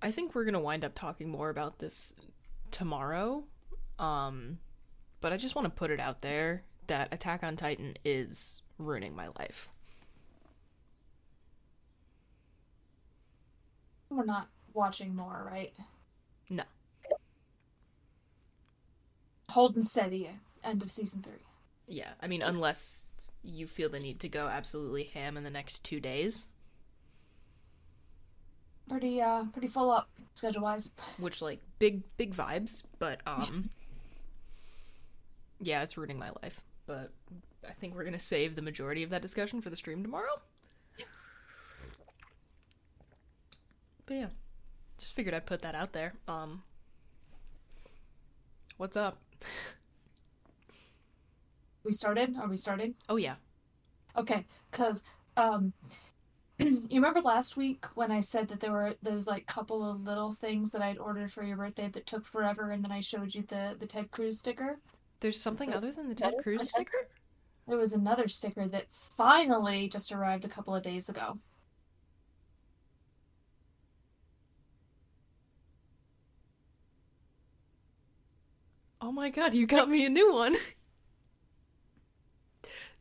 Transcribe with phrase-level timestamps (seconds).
[0.00, 2.14] I think we're gonna wind up talking more about this
[2.70, 3.44] tomorrow.
[3.98, 4.58] Um,
[5.20, 9.14] but I just want to put it out there that Attack on Titan is ruining
[9.14, 9.68] my life.
[14.10, 15.72] We're not watching more, right?
[16.48, 16.62] No.
[19.50, 20.30] Holding steady.
[20.64, 21.44] End of season three.
[21.86, 23.04] Yeah, I mean, unless
[23.42, 26.48] you feel the need to go absolutely ham in the next two days,
[28.88, 30.90] Pretty uh pretty full up schedule wise.
[31.18, 33.70] which like big big vibes, but um,
[35.60, 36.60] yeah, it's ruining my life.
[36.86, 37.10] But
[37.68, 40.40] I think we're gonna save the majority of that discussion for the stream tomorrow.
[44.06, 44.26] But yeah,
[44.96, 46.14] just figured I'd put that out there.
[46.26, 46.62] Um,
[48.78, 49.18] what's up?
[51.84, 52.36] We started?
[52.38, 52.94] Are we started?
[53.08, 53.34] Oh yeah,
[54.16, 55.02] Okay, because
[55.36, 55.72] um
[56.60, 60.34] you remember last week when I said that there were those like couple of little
[60.34, 63.42] things that I'd ordered for your birthday that took forever and then I showed you
[63.42, 64.78] the the Ted Cruz sticker?
[65.20, 67.08] there's something So- other than the Ted Cruz Ted sticker.
[67.66, 68.86] There was another sticker that
[69.16, 71.38] finally just arrived a couple of days ago.
[79.00, 80.56] Oh my god, you got me a new one.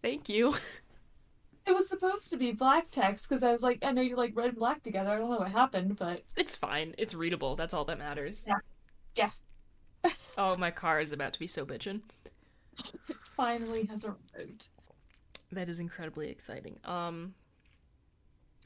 [0.01, 0.56] Thank you.
[1.67, 4.31] It was supposed to be black text because I was like, I know you like
[4.35, 5.09] red and black together.
[5.11, 6.95] I don't know what happened, but It's fine.
[6.97, 7.55] It's readable.
[7.57, 8.45] That's all that matters.
[8.47, 8.59] Yeah.
[9.16, 10.11] Yeah.
[10.38, 12.01] Oh, my car is about to be so bitchin'.
[13.35, 14.69] finally has arrived.
[15.51, 16.79] That is incredibly exciting.
[16.85, 17.33] Um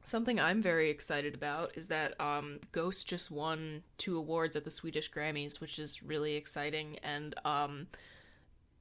[0.04, 4.72] something I'm very excited about is that um Ghost just won two awards at the
[4.72, 7.88] Swedish Grammys, which is really exciting and um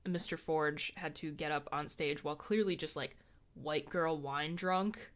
[0.04, 0.38] Mr.
[0.38, 3.16] Forge had to get up on stage while clearly just like
[3.62, 5.10] white girl wine drunk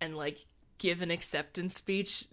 [0.00, 0.46] and like
[0.78, 2.26] give an acceptance speech.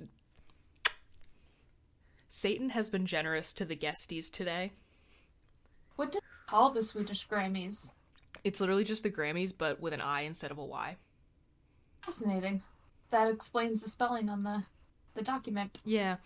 [2.27, 4.73] Satan has been generous to the guesties today.
[5.95, 7.91] What did they call the Swedish Grammys?
[8.43, 10.97] It's literally just the Grammys, but with an I instead of a Y.
[12.01, 12.61] Fascinating.
[13.09, 14.63] That explains the spelling on the
[15.15, 15.79] the document.
[15.83, 16.17] Yeah.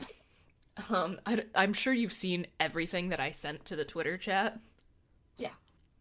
[0.89, 4.59] Um, I, am sure you've seen everything that I sent to the Twitter chat.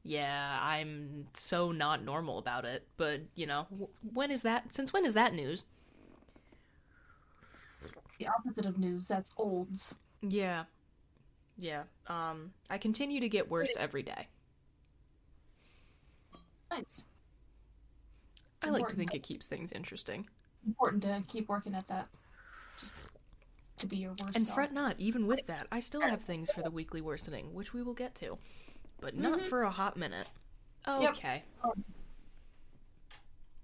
[0.03, 0.59] Yeah.
[0.63, 3.67] I'm so not normal about it, but you know,
[4.13, 4.73] when is that?
[4.75, 5.67] Since when is that news?
[8.19, 9.95] The opposite of news, that's olds.
[10.23, 10.65] Yeah.
[11.57, 11.85] Yeah.
[12.07, 14.29] Um, I continue to get worse every day.
[16.71, 17.05] Nice.
[18.63, 20.29] I It's like to think it keeps things interesting.
[20.67, 22.09] Important to keep working at that.
[22.79, 22.95] Just
[23.79, 24.55] to be your worst And self.
[24.55, 27.83] fret not, even with that, I still have things for the weekly worsening, which we
[27.83, 28.39] will get to.
[29.01, 30.29] But not for a hot minute.
[30.87, 31.11] Yep.
[31.11, 31.43] Okay.
[31.65, 31.75] Oh.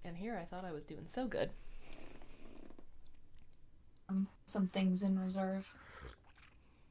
[0.04, 1.50] And here I thought I was doing so good.
[4.08, 5.66] Um, some things in reserve.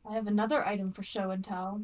[0.10, 1.82] I have another item for show and tell.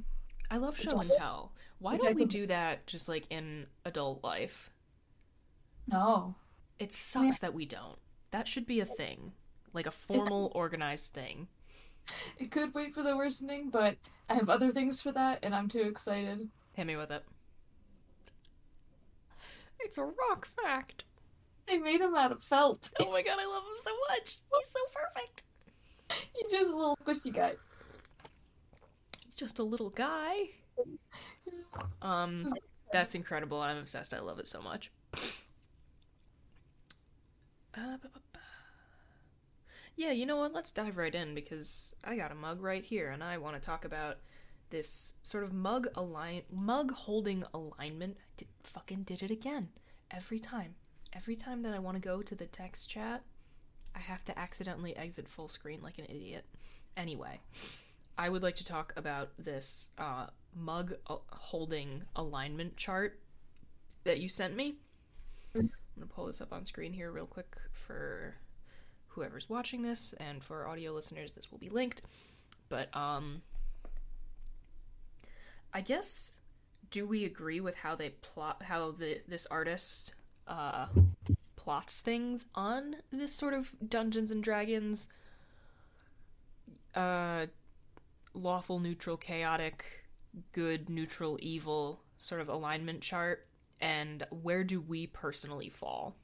[0.50, 1.54] I love show and tell.
[1.80, 4.70] Why don't we do that just like in adult life?
[5.88, 6.36] No.
[6.78, 7.98] It sucks that we don't.
[8.32, 9.32] That should be a thing.
[9.74, 11.48] Like a formal, organized thing.
[12.38, 13.96] It could wait for the worsening, but
[14.30, 16.50] I have other things for that, and I'm too excited.
[16.74, 17.24] Hit me with it.
[19.80, 21.06] It's a rock fact.
[21.70, 22.90] I made him out of felt.
[23.00, 24.38] Oh my god, I love him so much.
[24.52, 25.44] He's so perfect.
[26.34, 27.54] He's just a little squishy guy.
[29.26, 30.50] He's just a little guy.
[32.02, 32.54] Um,
[32.92, 33.62] that's incredible.
[33.62, 34.14] I'm obsessed.
[34.14, 34.92] I love it so much.
[37.76, 37.98] Uh.
[39.96, 40.54] Yeah, you know what?
[40.54, 43.62] Let's dive right in because I got a mug right here, and I want to
[43.62, 44.18] talk about
[44.72, 48.18] this sort of mug align mug holding alignment.
[48.20, 49.70] I did, fucking did it again
[50.10, 50.76] every time.
[51.14, 53.24] Every time that I want to go to the text chat
[53.96, 56.46] I have to accidentally exit full screen like an idiot.
[56.96, 57.42] Anyway,
[58.18, 63.20] I would like to talk about this uh, mug uh, holding alignment chart
[64.04, 64.76] that you sent me.
[65.56, 68.36] I'm gonna pull this up on screen here real quick for
[69.10, 72.02] whoever's watching this, and for audio listeners, this will be linked.
[72.70, 73.42] But um,
[75.74, 76.34] I guess
[76.90, 80.14] do we agree with how they plot how the this artist
[80.48, 80.88] uh
[81.56, 85.08] plots things on this sort of Dungeons and Dragons
[86.96, 87.46] uh
[88.34, 90.06] lawful neutral chaotic
[90.54, 93.48] good neutral evil sort of alignment chart
[93.80, 96.16] and where do we personally fall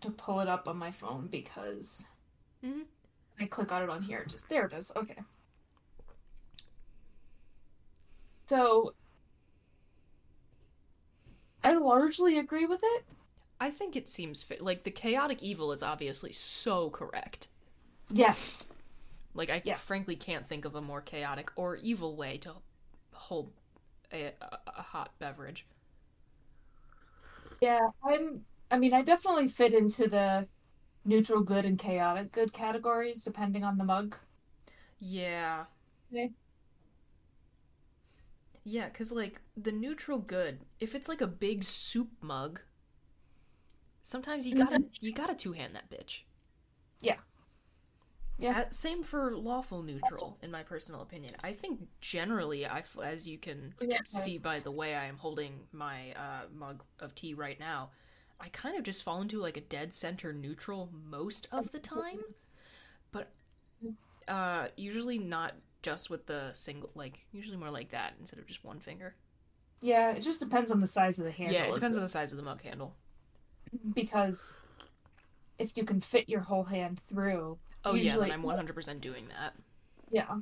[0.00, 2.08] To pull it up on my phone because
[2.62, 2.86] Mhm.
[3.38, 4.24] I click on it on here.
[4.24, 4.90] Just there it is.
[4.96, 5.22] Okay.
[8.50, 8.94] So
[11.62, 13.04] I largely agree with it.
[13.60, 17.46] I think it seems fit like the chaotic evil is obviously so correct
[18.12, 18.66] Yes.
[19.34, 19.80] like I Yes.
[19.80, 22.54] frankly can't think of a more chaotic or evil way to
[23.12, 23.52] hold
[24.12, 25.66] a, a, hot beverage
[27.60, 30.48] Yeah, I'm I mean, I definitely fit into the
[31.04, 34.16] neutral good and chaotic good categories depending on the mug.
[35.00, 35.64] Yeah.
[36.12, 36.32] Okay.
[38.70, 42.60] Yeah, because, like, the neutral good, if it's like a big soup mug,
[44.02, 46.20] sometimes you gotta, you gotta two hand that bitch.
[47.00, 47.16] Yeah.
[48.38, 48.60] Yeah.
[48.60, 51.34] Uh, same for lawful neutral, in my personal opinion.
[51.42, 53.98] I think generally, I as you can Yeah.
[54.04, 57.90] see by the way I am holding my uh, mug of tea right now,
[58.40, 62.20] I kind of just fall into like a dead center neutral most of the time,
[63.12, 63.30] but
[64.28, 68.64] uh, usually not just with the single, like usually more like that instead of just
[68.64, 69.14] one finger.
[69.82, 71.54] Yeah, it just depends on the size of the handle.
[71.54, 72.96] yeah, it depends on the size of the mug handle.
[73.94, 74.60] because
[75.58, 77.58] if you can fit your whole hand through.
[77.84, 79.54] Oh yeah, then I'm 100% doing that.
[80.10, 80.38] Yeah.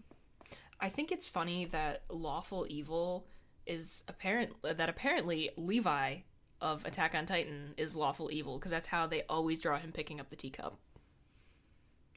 [0.80, 3.26] I think it's funny that lawful evil
[3.66, 6.18] is apparent that apparently Levi
[6.60, 10.18] of Attack on Titan is lawful evil because that's how they always draw him picking
[10.20, 10.78] up the teacup,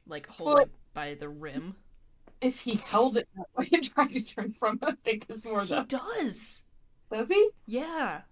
[0.06, 1.76] like hold Well- it by the rim.
[2.42, 5.44] If he held it that way and tried to turn from it, I think is
[5.44, 5.82] more He the.
[5.84, 6.64] does,
[7.10, 7.50] Does he?
[7.66, 8.22] yeah.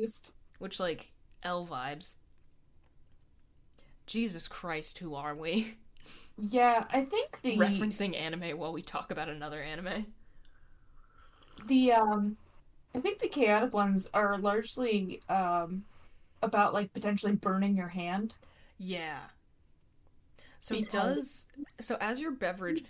[0.00, 1.12] Just Which like
[1.42, 2.14] L vibes.
[4.06, 5.76] Jesus Christ, who are we?
[6.36, 10.06] yeah, I think the Referencing anime while we talk about another anime.
[11.66, 12.36] the um,
[12.94, 15.84] I think the chaotic ones are largely um,
[16.42, 18.34] about like potentially burning your hand.
[18.78, 19.20] Yeah.
[20.58, 21.46] So Because-
[21.78, 22.84] does so as your beverage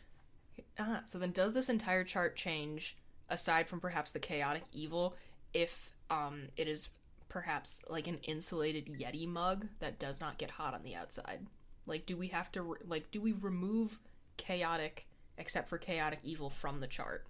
[0.82, 2.96] ah, so then does this entire chart change
[3.29, 5.14] aside from perhaps the chaotic evil
[5.55, 6.90] if um it is
[7.29, 11.46] perhaps like an insulated yeti mug that does not get hot on the outside?
[11.87, 13.99] Like do we have to re- like do we remove
[14.37, 15.06] chaotic
[15.38, 17.26] except for chaotic evil from the chart?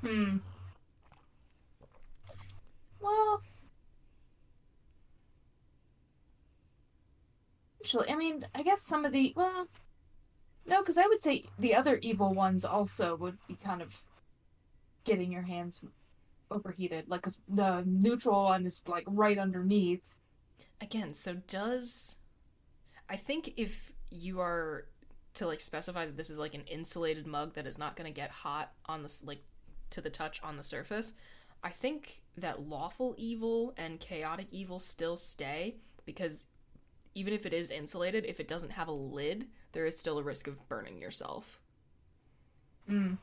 [0.00, 0.38] Hmm.
[3.00, 3.42] Well,
[7.80, 9.68] actually, I mean, I guess some of the well,
[10.66, 14.02] no, because I would say the other evil ones also would be kind of
[15.04, 15.84] getting your hands
[16.50, 20.14] overheated, like 'cause the neutral one is like right underneath.
[20.80, 22.18] Again, so does
[23.08, 24.86] I think if you are
[25.34, 28.14] to like specify that this is like an insulated mug that is not going to
[28.14, 29.42] get hot on this like
[29.90, 31.12] to the touch on the surface,
[31.62, 36.46] I think that lawful evil and chaotic evil still stay because
[37.14, 40.22] even if it is insulated, if it doesn't have a lid, there is still a
[40.22, 41.60] risk of burning yourself.
[42.88, 43.18] Mm.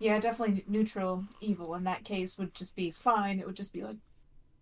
[0.00, 3.38] Yeah, definitely neutral evil in that case would just be fine.
[3.38, 3.96] It would just be like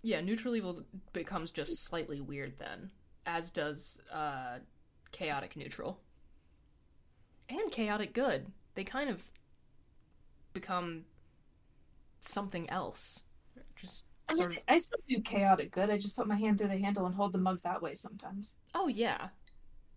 [0.02, 2.90] Yeah, neutral evil becomes just slightly weird then,
[3.26, 4.58] as does uh,
[5.12, 6.00] chaotic neutral.
[7.48, 8.52] And chaotic good.
[8.74, 9.30] They kind of
[10.52, 11.04] become
[12.20, 13.24] something else.
[13.76, 14.58] Just I, sort of.
[14.68, 15.90] I still do chaotic good.
[15.90, 18.56] I just put my hand through the handle and hold the mug that way sometimes.
[18.74, 19.28] Oh, yeah.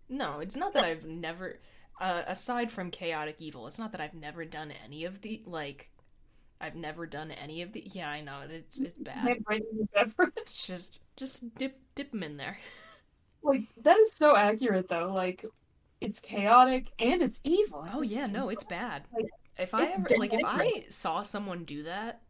[0.08, 1.58] No, it's not that I've never.
[2.00, 5.42] Uh, aside from chaotic evil, it's not that I've never done any of the.
[5.46, 5.90] Like,
[6.60, 7.82] I've never done any of the.
[7.92, 8.40] Yeah, I know.
[8.48, 9.18] It's, it's bad.
[9.18, 10.66] Hand right in the beverage.
[10.66, 12.58] Just, just dip, dip them in there.
[13.42, 15.12] Like that is so accurate though.
[15.12, 15.44] Like
[16.00, 17.86] it's chaotic and it's evil.
[17.92, 19.04] Oh yeah, no, it's bad.
[19.14, 19.26] Like,
[19.58, 22.22] if I ever like if I saw someone do that,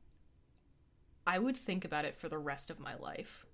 [1.27, 3.47] I would think about it for the rest of my life.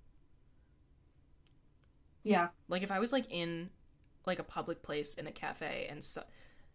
[2.22, 2.48] Yeah.
[2.68, 3.70] Like if I was like in
[4.26, 6.22] like a public place in a cafe and so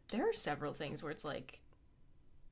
[0.09, 1.59] there are several things where it's like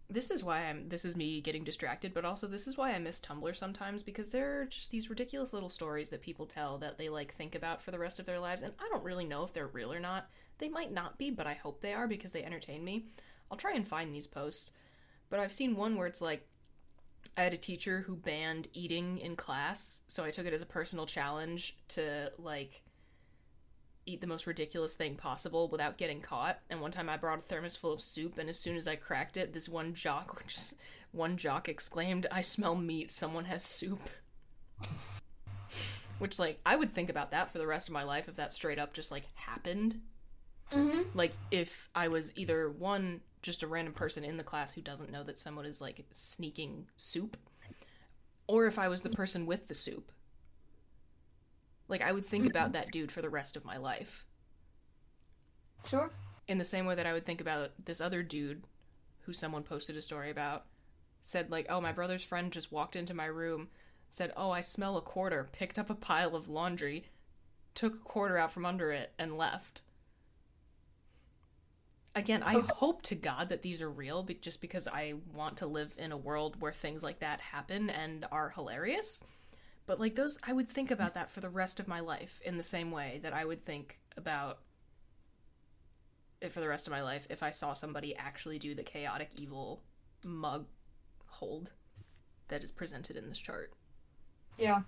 [0.10, 3.00] this is why I'm this is me getting distracted, but also this is why I
[3.00, 6.98] miss Tumblr sometimes because there are just these ridiculous little stories that people tell that
[6.98, 9.44] they like think about for the rest of their lives and I don't really know
[9.44, 10.30] if they're real or not.
[10.58, 13.06] They might not be, but I hope they are because they entertain me.
[13.50, 14.72] I'll try and find these posts.
[15.30, 16.46] But I've seen one where it's like
[17.38, 20.66] I had a teacher who banned eating in class, so I took it as a
[20.66, 22.82] personal challenge to like
[24.06, 26.60] eat the most ridiculous thing possible without getting caught.
[26.70, 28.96] And one time I brought a thermos full of soup, and as soon as I
[28.96, 30.76] cracked it, this one jock just
[31.12, 33.12] one jock exclaimed, "I smell meat.
[33.12, 34.10] Someone has soup."
[36.20, 38.54] Which like I would think about that for the rest of my life if that
[38.54, 40.02] straight up just like happened.
[40.72, 41.18] Mm-hmm.
[41.18, 45.12] Like if I was either one just a random person in the class who doesn't
[45.12, 47.38] know that someone is like sneaking soup,
[48.48, 50.12] or if I was the person with the soup.
[51.88, 54.26] Like I would think about that dude for the rest of my life.
[55.86, 56.12] Sure.
[56.48, 58.64] In the same way that I would think about this other dude
[59.22, 60.66] who someone posted a story about
[61.22, 63.70] said like, "Oh, my brother's friend just walked into my room,
[64.10, 67.10] said, "Oh, I smell a quarter." Picked up a pile of laundry,
[67.74, 69.82] took a quarter out from under it and left.
[72.14, 72.62] Again, I oh.
[72.62, 76.12] hope to God that these are real, but just because I want to live in
[76.12, 79.24] a world where things like that happen and are hilarious.
[79.86, 82.58] But like those, I would think about that for the rest of my life in
[82.58, 84.60] the same way that I would think about
[86.42, 89.30] it for the rest of my life if I saw somebody actually do the chaotic
[89.36, 89.82] evil
[90.26, 90.66] mug
[91.28, 91.72] hold
[92.50, 93.74] that is presented in this chart.
[94.58, 94.82] Yeah.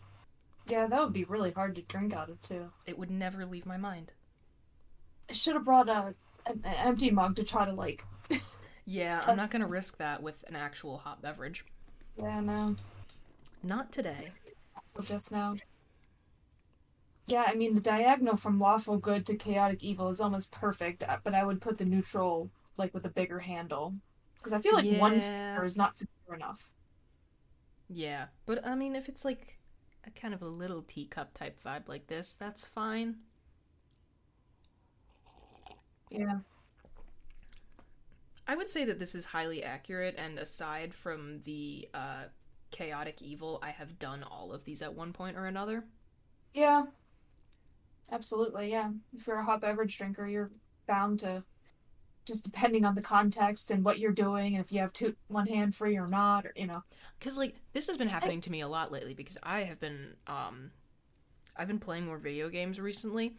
[0.68, 2.70] Yeah, that would be really hard to drink out of too.
[2.86, 4.12] It would never leave my mind.
[5.30, 8.03] I should have brought a an, an empty mug to try to like.
[8.85, 11.63] Yeah, I'm not gonna risk that with an actual hot beverage.
[12.17, 12.75] yeah, no.
[13.63, 14.31] Not today.
[15.01, 15.55] Just now.
[17.25, 21.17] Yeah, I mean the diagonal from lawful good to chaotic evil is almost perfect, uh,
[21.23, 23.93] but I would put the neutral like with a bigger handle
[24.38, 26.69] because I feel like one finger is not secure enough.
[27.88, 29.59] Yeah, but I mean, if it's like
[30.05, 33.17] a kind of a little teacup type vibe like this, that's fine.
[36.13, 36.39] Yeah.
[38.48, 42.24] I would say that this is highly accurate, and aside from the uh,
[42.72, 45.86] chaotic evil, I have done all of these at one point or another.
[46.53, 46.84] Yeah.
[48.12, 48.91] Absolutely, yeah.
[49.17, 50.51] If you're a hot beverage drinker, you're
[50.88, 51.43] bound to
[52.25, 55.48] just depending on the context and what you're doing, and if you have two one
[55.48, 56.84] hand free or not, or you know.
[57.17, 60.15] Because like this has been happening to me a lot lately because I have been
[60.27, 60.72] um,
[61.55, 63.36] I've been playing more video games recently,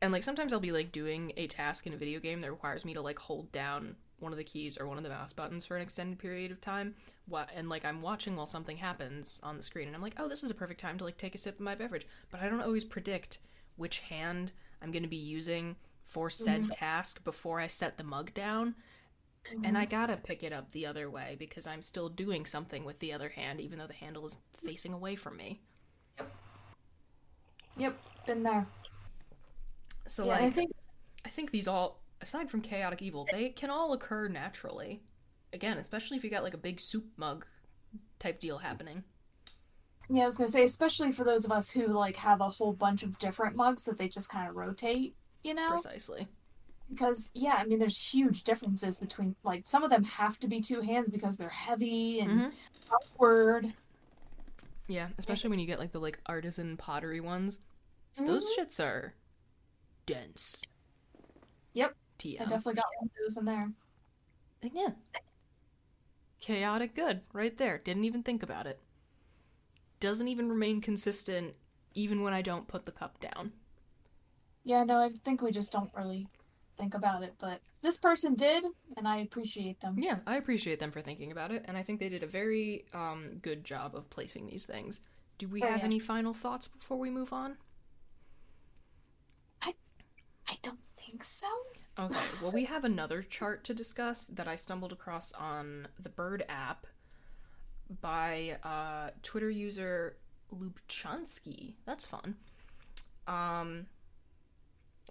[0.00, 2.84] and like sometimes I'll be like doing a task in a video game that requires
[2.84, 5.66] me to like hold down one of the keys or one of the mouse buttons
[5.66, 6.94] for an extended period of time.
[7.28, 10.28] What and like I'm watching while something happens on the screen, and I'm like, oh,
[10.28, 12.06] this is a perfect time to like take a sip of my beverage.
[12.30, 13.38] But I don't always predict
[13.76, 16.70] which hand I'm going to be using for said mm-hmm.
[16.70, 18.74] task before I set the mug down.
[19.62, 19.90] And I mm-hmm.
[19.90, 23.28] gotta pick it up the other way because I'm still doing something with the other
[23.28, 25.60] hand, even though the handle is facing away from me.
[26.18, 26.32] Yep.
[27.76, 28.66] Yep, been there.
[30.06, 30.72] So, Yeah, like, I think
[31.24, 35.02] I think these all, aside from chaotic evil, they can all occur naturally.
[35.52, 37.44] Again, especially if you got like a big soup mug
[38.18, 39.02] type deal happening.
[40.08, 42.72] Yeah, I was gonna say, especially for those of us who like have a whole
[42.72, 45.70] bunch of different mugs that they just kind of rotate, you know?
[45.70, 46.28] Precisely.
[46.88, 50.60] Because yeah, I mean, there's huge differences between like some of them have to be
[50.60, 52.52] two hands because they're heavy and Mhm.
[52.92, 53.74] awkward.
[54.86, 57.58] Yeah, especially when you get like the like artisan pottery ones.
[58.16, 58.62] Those Mm-hmm.
[58.62, 59.14] shits are
[60.06, 60.62] dense.
[61.74, 62.42] Yep, TM.
[62.42, 63.70] I definitely got one of those in there.
[64.72, 64.90] Yeah.
[66.40, 67.76] Chaotic good, right there.
[67.76, 68.80] Didn't even think about it.
[70.00, 71.54] Doesn't even remain consistent
[71.92, 73.52] even when I don't put the cup down.
[74.64, 76.28] Yeah, no, I think we just don't really
[76.76, 78.64] think about it, but this person did,
[78.96, 79.96] and I appreciate them.
[79.96, 82.84] Yeah, I appreciate them for thinking about it, and I think they did a very
[82.92, 85.00] um, good job of placing these things.
[85.38, 85.84] Do we Oh, have yeah.
[85.84, 87.56] any final thoughts before we move on?
[90.48, 91.48] I don't think so.
[91.98, 96.44] Okay, well, we have another chart to discuss that I stumbled across on the Bird
[96.48, 96.86] app
[98.00, 100.16] by uh, Twitter user
[100.54, 101.74] Lubchansky.
[101.86, 102.36] That's fun.
[103.26, 103.86] Um,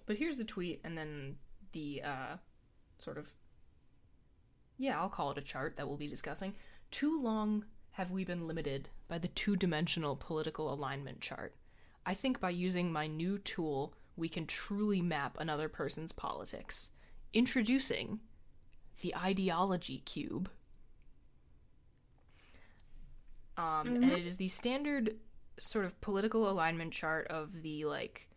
[0.06, 1.36] but here's the tweet, and then
[1.72, 2.36] the uh,
[2.98, 3.32] sort of
[4.78, 6.54] yeah, I'll call it a chart that we'll be discussing.
[6.90, 11.54] Too long have we been limited by the two dimensional political alignment chart.
[12.04, 16.90] I think by using my new tool, we can truly map another person's politics.
[17.32, 18.20] Introducing
[19.02, 20.50] the ideology cube.
[23.58, 25.16] Um, and it is the standard
[25.58, 28.28] sort of political alignment chart of the like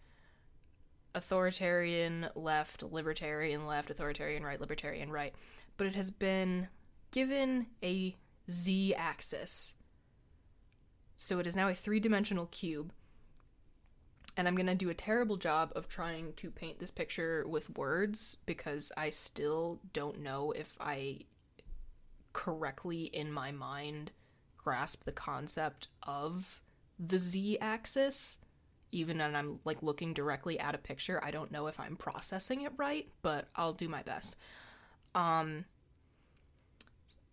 [1.16, 5.34] authoritarian left, libertarian left, authoritarian right, libertarian right.
[5.78, 6.68] But it has been
[7.12, 8.16] given a
[8.50, 9.76] z axis.
[11.16, 12.94] So it is now a three dimensional cube.
[14.40, 17.78] And I'm going to do a terrible job of trying to paint this picture with
[17.78, 21.26] words because I still don't know if I
[22.32, 24.12] correctly in my mind
[24.56, 26.62] grasp the concept of
[26.98, 28.38] the z axis
[28.94, 32.62] even when I'm like looking directly at a picture, I don't know if I'm processing
[32.62, 34.38] it right, but I'll do my best.
[35.16, 35.66] Um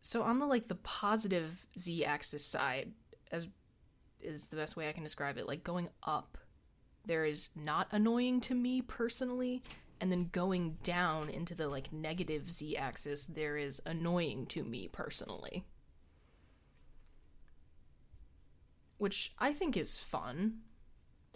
[0.01, 2.95] so on the like the positive z axis side
[3.31, 3.47] as
[4.21, 6.37] is the best way I can describe it, like going up
[7.07, 9.63] there is not annoying to me personally
[10.01, 14.89] and then going down into the like negative z axis there is annoying to me
[14.89, 15.65] personally.
[18.99, 20.61] Which I think is fun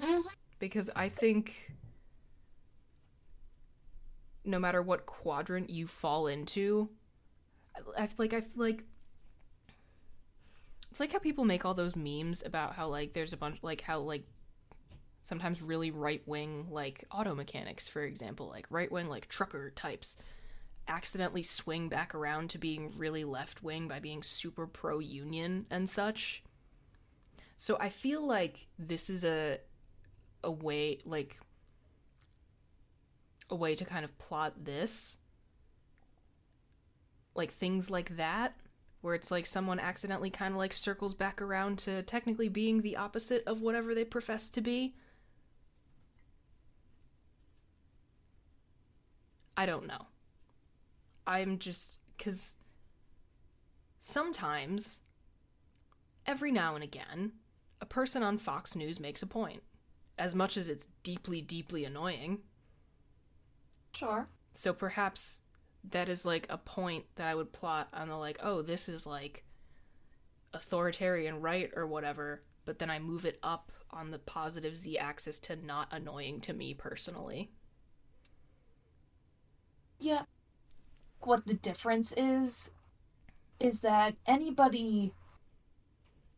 [0.03, 0.29] Mm-hmm.
[0.59, 1.73] because I think
[4.45, 6.89] no matter what quadrant you fall into,
[7.77, 8.85] I, I feel like I feel like
[10.91, 13.83] it's like how people make all those memes about how like there's a bunch like
[13.83, 14.25] how like
[15.31, 20.19] sometimes really right wing like auto mechanics, for example, like right wing like trucker types
[20.89, 25.89] accidentally swing back around to being really left wing by being super pro union and
[25.89, 26.43] such.
[27.57, 29.59] So I feel like this is a
[30.43, 31.37] a way like
[33.49, 35.17] a way to kind of plot this
[37.37, 38.57] like things like that
[39.01, 42.97] where it's like someone accidentally kind of like circles back around to technically being the
[42.97, 44.97] opposite of whatever they profess to be
[49.61, 50.07] i don't know
[51.27, 52.55] i'm just cuz
[53.99, 55.01] sometimes
[56.27, 57.33] every now and again
[57.81, 59.63] a person on fox news makes a point
[60.21, 62.41] as much as it's deeply, deeply annoying.
[63.97, 64.29] Sure.
[64.53, 65.41] So perhaps
[65.91, 69.07] that is like a point that I would plot on the like, oh, this is
[69.07, 69.45] like
[70.53, 75.39] authoritarian right or whatever, but then I move it up on the positive z axis
[75.41, 77.51] to not annoying to me personally.
[80.01, 80.23] Yeah.
[81.21, 82.73] What the difference is
[83.61, 85.13] is that anybody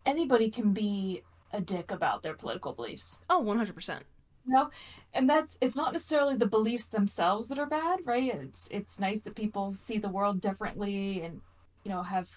[0.04, 1.22] anybody can be
[1.52, 3.20] a dick about their political beliefs.
[3.30, 4.00] Oh, 100%.
[4.46, 4.70] You know?
[5.14, 8.34] And that's it's not necessarily the beliefs themselves that are bad, right?
[8.34, 11.40] It's it's nice that people see the world differently and
[11.84, 12.28] you know have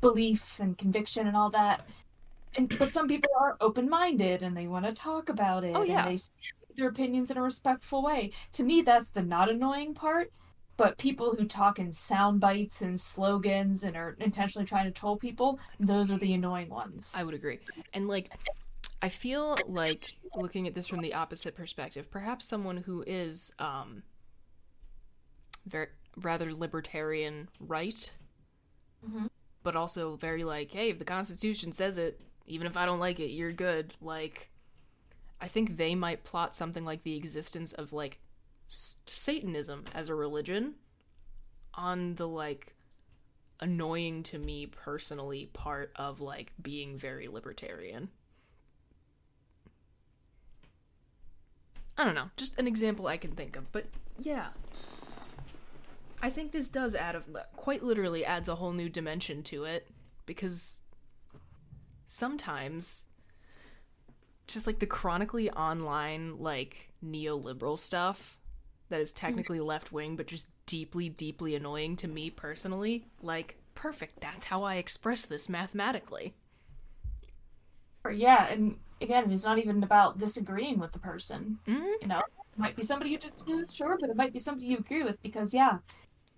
[0.00, 1.86] belief and conviction and all that.
[2.56, 6.08] And but some people are open-minded and they want to talk about it Oh, yeah.
[6.08, 6.22] and they
[6.76, 8.32] their opinions in a respectful way.
[8.52, 10.32] To me that's the not annoying part.
[10.78, 15.16] But people who talk in sound bites and slogans and are intentionally trying to troll
[15.16, 17.12] people, those are the annoying ones.
[17.16, 17.58] I would agree.
[17.92, 18.30] And like
[19.02, 24.04] I feel like looking at this from the opposite perspective, perhaps someone who is um
[25.66, 28.14] very rather libertarian right,
[29.04, 29.28] Mhm.
[29.64, 33.20] but also very like, hey, if the Constitution says it, even if I don't like
[33.20, 33.94] it, you're good.
[34.00, 34.48] Like,
[35.40, 38.20] I think they might plot something like the existence of like
[38.68, 40.74] Satanism as a religion
[41.74, 42.74] on the like
[43.60, 48.10] annoying to me personally part of like being very libertarian.
[51.96, 53.86] I don't know, just an example I can think of, but
[54.18, 54.48] yeah.
[56.22, 57.22] I think this does add a
[57.56, 59.88] quite literally adds a whole new dimension to it
[60.26, 60.80] because
[62.06, 63.04] sometimes
[64.46, 68.38] just like the chronically online like neoliberal stuff
[68.88, 74.20] that is technically left wing but just deeply deeply annoying to me personally like perfect
[74.20, 76.34] that's how i express this mathematically
[78.10, 81.58] yeah, and again, it's not even about disagreeing with the person.
[81.66, 81.92] Mhm.
[82.00, 84.66] You know, it might be somebody you just with, sure, but it might be somebody
[84.66, 85.78] you agree with because yeah,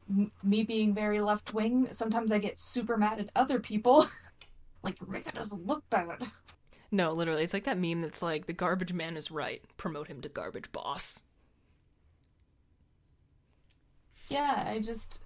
[0.09, 4.09] m- me being very left wing, sometimes I get super mad at other people.
[4.83, 6.27] like Rika doesn't look bad.
[6.91, 10.21] no literally it's like that meme that's like the garbage man is right promote him
[10.23, 11.23] to garbage boss
[14.31, 15.25] Yeah, I just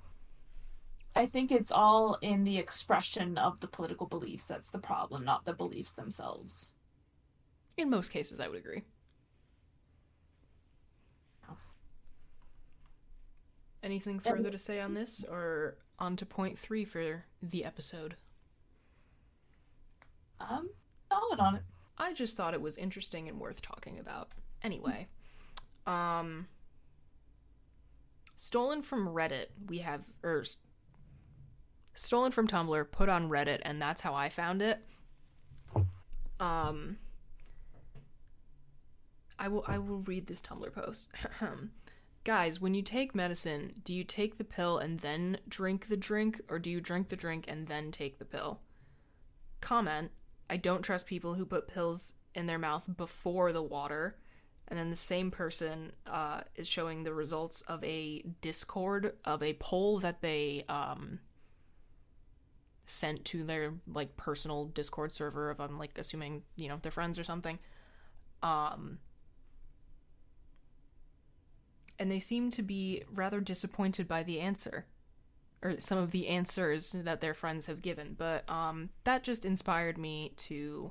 [1.15, 5.45] I think it's all in the expression of the political beliefs that's the problem, not
[5.45, 6.73] the beliefs themselves.
[7.77, 8.83] in most cases i would agree
[13.83, 18.17] anything further to say on this or on to point three for the episode
[20.41, 20.71] Um,
[21.11, 21.63] solid on it.
[21.97, 24.29] I just thought it was interesting and worth talking about.
[24.63, 25.09] Anyway,
[25.87, 26.49] um
[28.35, 30.59] stolen from Reddit, we have or s-
[31.95, 34.81] stolen from Tumblr, put on Reddit and that's how I found it.
[36.41, 36.99] Um
[39.39, 41.09] I will I will read this Tumblr post.
[42.25, 46.41] guys, when you take medicine, do you take the pill and then drink the drink,
[46.49, 48.61] or do you drink the drink and then take the pill?
[49.61, 50.11] Comment.
[50.49, 54.17] I don't trust people who put pills in their mouth before the water.
[54.69, 59.55] And then the same person uh, is showing the results of a Discord of a
[59.55, 61.19] poll that they um,
[62.87, 67.19] sent to their like personal Discord server of I'm like assuming you know their friends
[67.19, 67.59] or something.
[68.43, 68.99] Um,
[71.99, 74.87] and they seem to be rather disappointed by the answer
[75.63, 79.97] or some of the answers that their friends have given but um, that just inspired
[79.97, 80.91] me to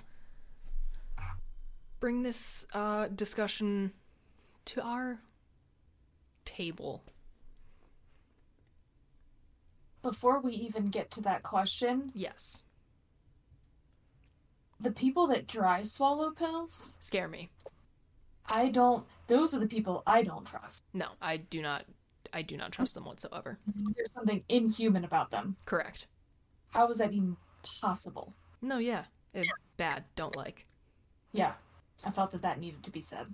[2.03, 3.93] bring this uh, discussion
[4.65, 5.21] to our
[6.43, 7.01] table
[10.01, 12.63] Before we even get to that question, yes
[14.81, 17.49] the people that dry swallow pills, scare me
[18.47, 19.05] I don't.
[19.27, 20.83] Those are the people I don't trust.
[20.93, 21.85] no i do not
[22.33, 23.59] i do not trust them whatsoever
[23.95, 25.55] There's something inhuman about them.
[25.63, 26.07] correct
[26.71, 27.37] How is that even
[27.79, 28.33] possible?
[28.61, 30.65] no yeah it, bad don't like
[31.31, 31.53] Yeah,
[32.03, 33.27] I felt that that needed to be said.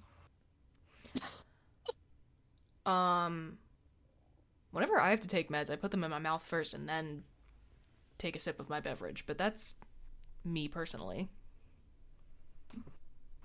[2.85, 3.57] Um,
[4.71, 7.23] whenever I have to take meds, I put them in my mouth first and then
[8.17, 9.25] take a sip of my beverage.
[9.25, 9.75] But that's
[10.43, 11.29] me personally.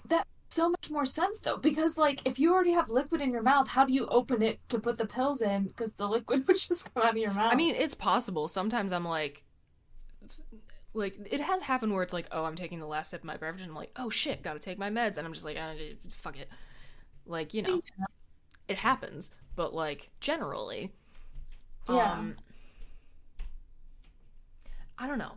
[0.09, 3.43] That so much more sense though, because like if you already have liquid in your
[3.43, 5.65] mouth, how do you open it to put the pills in?
[5.65, 7.53] Because the liquid would just come out of your mouth.
[7.53, 8.49] I mean, it's possible.
[8.49, 9.45] Sometimes I'm like,
[10.95, 13.37] like it has happened where it's like, oh, I'm taking the last sip of my
[13.37, 15.75] beverage, and I'm like, oh shit, gotta take my meds, and I'm just like, uh,
[16.09, 16.49] fuck it,
[17.27, 17.83] like you know,
[18.69, 19.31] it happens.
[19.57, 20.93] But like generally,
[21.89, 22.13] Yeah.
[22.13, 22.37] um,
[24.99, 25.33] I don't know.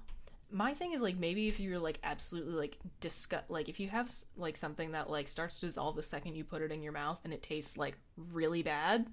[0.49, 4.09] My thing is like maybe if you're like absolutely like disgust like if you have
[4.37, 7.19] like something that like starts to dissolve the second you put it in your mouth
[7.25, 9.07] and it tastes like really bad,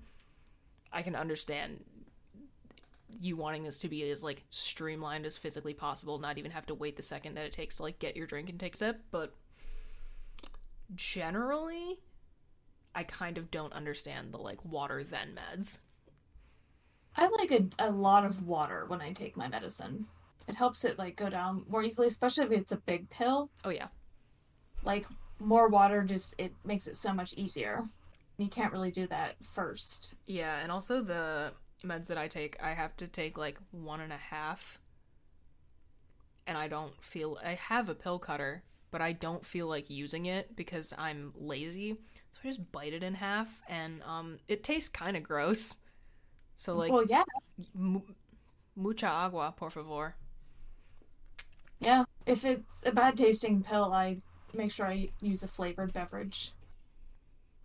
[0.92, 1.84] I can understand
[3.20, 6.74] you wanting this to be as like streamlined as physically possible, not even have to
[6.74, 9.00] wait the second that it takes to like get your drink and take a sip,
[9.10, 9.34] but
[10.94, 11.98] generally
[12.94, 15.78] I kind of don't understand the like water then meds.
[17.16, 20.06] I like a, a lot of water when I take my medicine.
[20.48, 23.50] It helps it like go down more easily, especially if it's a big pill.
[23.64, 23.88] Oh yeah.
[24.82, 25.06] Like
[25.38, 27.84] more water just it makes it so much easier.
[28.36, 30.14] You can't really do that first.
[30.26, 31.52] Yeah, and also the
[31.84, 34.78] meds that I take, I have to take like one and a half.
[36.46, 40.26] And I don't feel I have a pill cutter, but I don't feel like using
[40.26, 41.98] it because I'm lazy.
[42.32, 45.78] So I just bite it in half and um it tastes kind of gross.
[46.56, 47.22] So like well, yeah,
[47.74, 48.02] mu-
[48.76, 50.16] mucha agua, por favor.
[51.80, 52.04] yeah.
[52.26, 54.18] If it's a bad tasting pill, I
[54.52, 56.52] make sure I use a flavored beverage.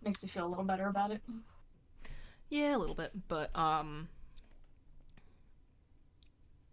[0.02, 1.22] Makes me feel a little better about it.
[2.50, 4.08] Yeah, a little bit, but um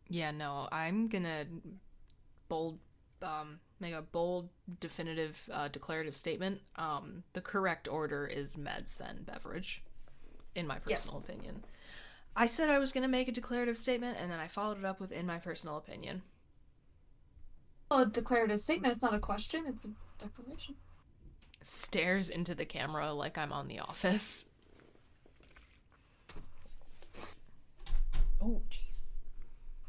[0.10, 1.46] Yeah, no, I'm going to
[2.50, 2.80] bold
[3.22, 6.62] um make a bold definitive uh, declarative statement.
[6.76, 9.84] Um the correct order is meds then beverage
[10.56, 11.04] in my Yes.
[11.04, 11.64] personal opinion.
[12.36, 14.86] I said I was going to make a declarative statement and then I followed it
[14.86, 16.24] up with in my personal opinion.
[17.92, 18.94] Well, a declarative statement.
[18.94, 19.66] It's not a question.
[19.68, 20.78] It's a declaration.
[21.62, 24.50] Stares into the camera like I'm on the office.
[28.48, 29.04] Oh, jeez.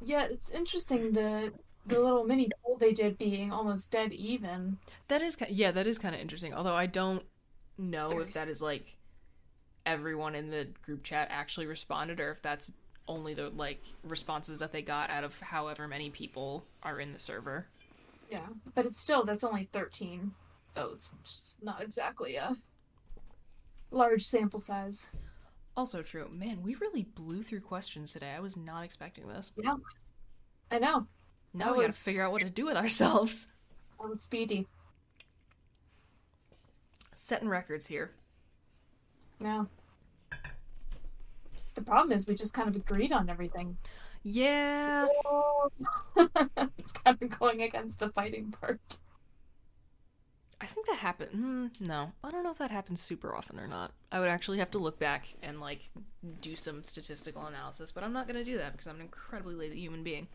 [0.05, 1.53] Yeah, it's interesting the
[1.87, 4.79] the little mini poll they did being almost dead even.
[5.09, 6.53] That is, yeah, that is kind of interesting.
[6.53, 7.23] Although I don't
[7.79, 8.97] know Very if that is like
[9.87, 12.73] everyone in the group chat actually responded, or if that's
[13.07, 17.19] only the like responses that they got out of however many people are in the
[17.19, 17.67] server.
[18.31, 20.33] Yeah, but it's still that's only thirteen
[20.75, 22.57] votes, which is not exactly a
[23.91, 25.09] large sample size.
[25.79, 26.65] Also true, man.
[26.65, 28.33] We really blew through questions today.
[28.37, 29.53] I was not expecting this.
[29.57, 29.77] Yeah,
[30.73, 31.07] I know.
[31.55, 33.47] Now That we gotta figure out what to do with ourselves.
[34.03, 34.67] I'm speedy.
[37.15, 38.11] Setting records here.
[39.41, 39.67] Yeah.
[41.77, 43.77] The problem is we just kind of agreed on everything.
[44.25, 45.07] Yeah,
[46.17, 48.81] it's kind of going against the fighting part.
[50.61, 51.31] I think that happened.
[51.33, 53.93] Mm, no, I don't know if that happens super often or not.
[54.11, 55.91] I would actually have to look back and like
[56.41, 59.79] do some statistical analysis, but I'm not gonna do that because I'm an incredibly lazy
[59.79, 60.27] human being.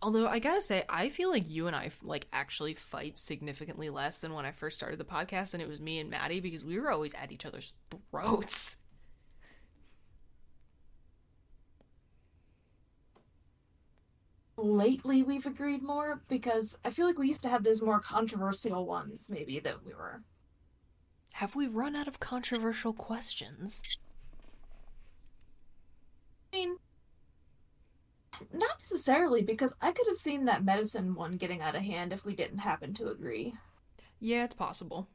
[0.00, 4.18] Although I gotta say, I feel like you and I like actually fight significantly less
[4.18, 6.78] than when I first started the podcast, and it was me and Maddie because we
[6.78, 7.74] were always at each other's
[8.10, 8.76] throats.
[14.56, 18.86] Lately, we've agreed more because I feel like we used to have those more controversial
[18.86, 20.22] ones, maybe that we were.
[21.34, 23.98] Have we run out of controversial questions?
[26.52, 26.76] I mean,
[28.52, 32.24] not necessarily, because I could have seen that medicine one getting out of hand if
[32.24, 33.54] we didn't happen to agree.
[34.20, 35.08] Yeah, it's possible.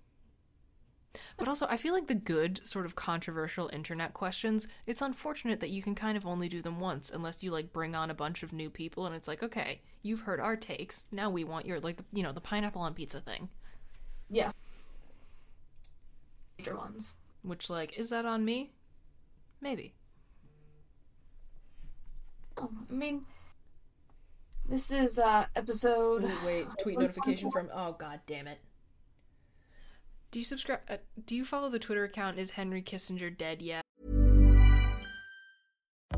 [1.37, 5.71] But also, I feel like the good, sort of controversial internet questions, it's unfortunate that
[5.71, 8.43] you can kind of only do them once unless you like bring on a bunch
[8.43, 11.79] of new people and it's like, okay, you've heard our takes, now we want your,
[11.79, 13.49] like, the, you know, the pineapple on pizza thing.
[14.29, 14.51] Yeah.
[16.57, 17.17] Major ones.
[17.41, 18.71] Which, like, is that on me?
[19.61, 19.93] Maybe.
[22.57, 23.25] Oh, I mean,
[24.67, 26.25] this is uh episode.
[26.25, 27.69] Ooh, wait, tweet notification from.
[27.73, 28.59] Oh god damn it.
[30.31, 30.79] Do you subscribe?
[30.87, 32.37] Uh, do you follow the Twitter account?
[32.37, 33.83] Is Henry Kissinger dead yet?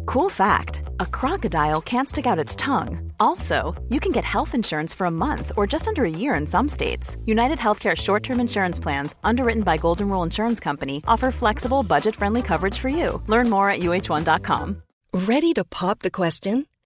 [0.06, 3.14] Cool fact a crocodile can't stick out its tongue.
[3.20, 6.46] Also, you can get health insurance for a month or just under a year in
[6.48, 7.16] some states.
[7.26, 12.16] United Healthcare short term insurance plans, underwritten by Golden Rule Insurance Company, offer flexible, budget
[12.16, 13.22] friendly coverage for you.
[13.28, 14.84] Learn more at uhone.com.
[15.14, 16.66] Ready to pop the question?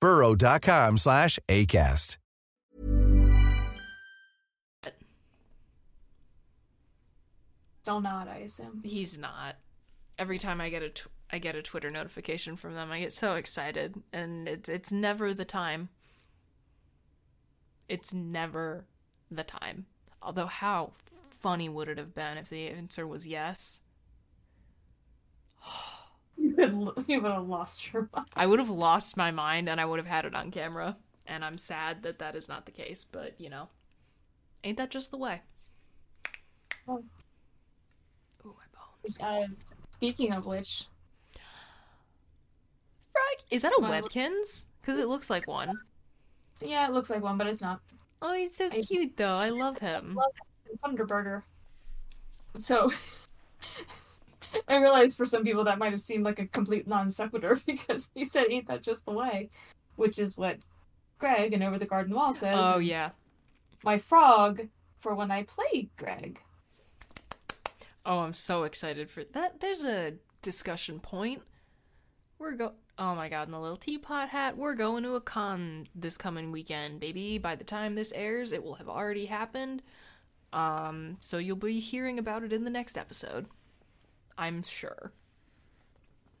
[0.00, 2.18] burrow.com slash ACAST.
[7.82, 8.82] Still not, I assume.
[8.84, 9.56] He's not.
[10.18, 13.12] Every time I get a tw- I get a Twitter notification from them, I get
[13.12, 15.88] so excited, and it's it's never the time.
[17.88, 18.84] It's never
[19.30, 19.86] the time.
[20.20, 20.92] Although, how
[21.30, 23.80] funny would it have been if the answer was yes?
[25.66, 25.97] Oh.
[26.66, 28.26] You would, you would have lost your mind.
[28.34, 30.96] I would have lost my mind and I would have had it on camera.
[31.26, 33.68] And I'm sad that that is not the case, but you know,
[34.64, 35.42] ain't that just the way?
[36.88, 37.04] Oh.
[38.44, 39.18] Ooh, my bones.
[39.20, 39.54] Uh,
[39.90, 40.86] speaking of which,
[43.12, 44.66] Frog, is that a My- Webkinz?
[44.80, 45.78] Because it looks like one.
[46.60, 47.80] yeah, it looks like one, but it's not.
[48.22, 49.36] Oh, he's so I- cute though.
[49.36, 50.18] I love him.
[50.84, 51.42] Funderberker.
[52.58, 52.90] So,
[54.68, 58.10] I realized for some people that might have seemed like a complete non sequitur because
[58.14, 59.50] he said, "Ain't that just the way?"
[59.96, 60.58] Which is what
[61.18, 62.56] Greg and Over the Garden Wall says.
[62.58, 63.10] Oh yeah.
[63.82, 66.40] My frog for when I play Greg.
[68.04, 69.60] Oh, I'm so excited for that.
[69.60, 71.42] There's a discussion point.
[72.38, 72.72] We're go.
[72.98, 76.50] Oh my god, in the little teapot hat, we're going to a con this coming
[76.50, 77.38] weekend, baby.
[77.38, 79.82] By the time this airs, it will have already happened.
[80.52, 83.46] Um, so you'll be hearing about it in the next episode.
[84.38, 85.12] I'm sure.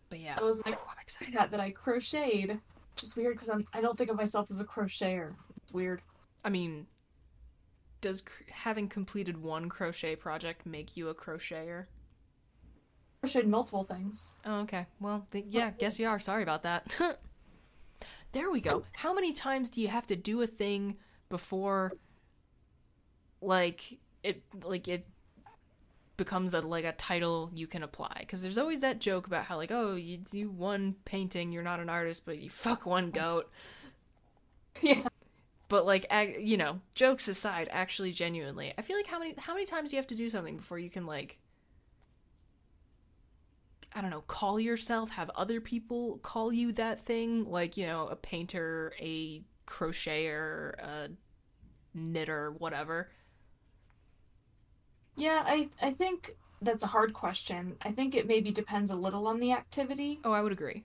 [0.08, 1.34] But yeah, That was my Whew, I'm excited.
[1.34, 2.50] hat that I crocheted.
[2.50, 5.34] Which is weird because I don't think of myself as a crocheter.
[5.62, 6.00] It's weird.
[6.44, 6.86] I mean,
[8.00, 11.86] does cr- having completed one crochet project make you a crocheter?
[13.20, 14.32] Crocheted multiple things.
[14.46, 14.86] Oh, okay.
[15.00, 16.18] Well, th- yeah, guess you are.
[16.18, 16.96] Sorry about that.
[18.32, 18.84] there we go.
[18.96, 20.96] How many times do you have to do a thing
[21.28, 21.92] before
[23.40, 25.06] like it like it
[26.18, 28.26] becomes a like a title you can apply?
[28.28, 31.80] Cuz there's always that joke about how like, "Oh, you do one painting, you're not
[31.80, 33.50] an artist, but you fuck one goat."
[34.82, 35.08] yeah.
[35.68, 39.54] But like, ag- you know, jokes aside, actually genuinely, I feel like how many how
[39.54, 41.38] many times do you have to do something before you can like
[43.94, 48.06] I don't know, call yourself, have other people call you that thing, like, you know,
[48.06, 51.10] a painter, a crocheter, a
[51.94, 53.10] knitter, whatever.
[55.18, 57.76] Yeah, I I think that's a hard question.
[57.82, 60.84] I think it maybe depends a little on the activity, Oh, I would agree.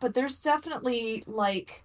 [0.00, 1.84] but there's definitely like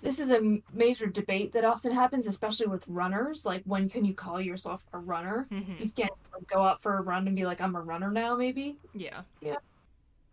[0.00, 3.44] this is a major debate that often happens, especially with runners.
[3.44, 5.48] Like, when can you call yourself a runner?
[5.50, 5.80] Mhm.
[5.80, 8.36] You can't like, go out for a run and be like, I'm a runner now,
[8.36, 8.78] maybe.
[8.94, 9.22] Yeah.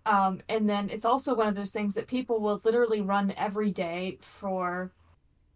[0.06, 3.72] Um, and then it's also one of those things that people will literally run every
[3.72, 4.92] day for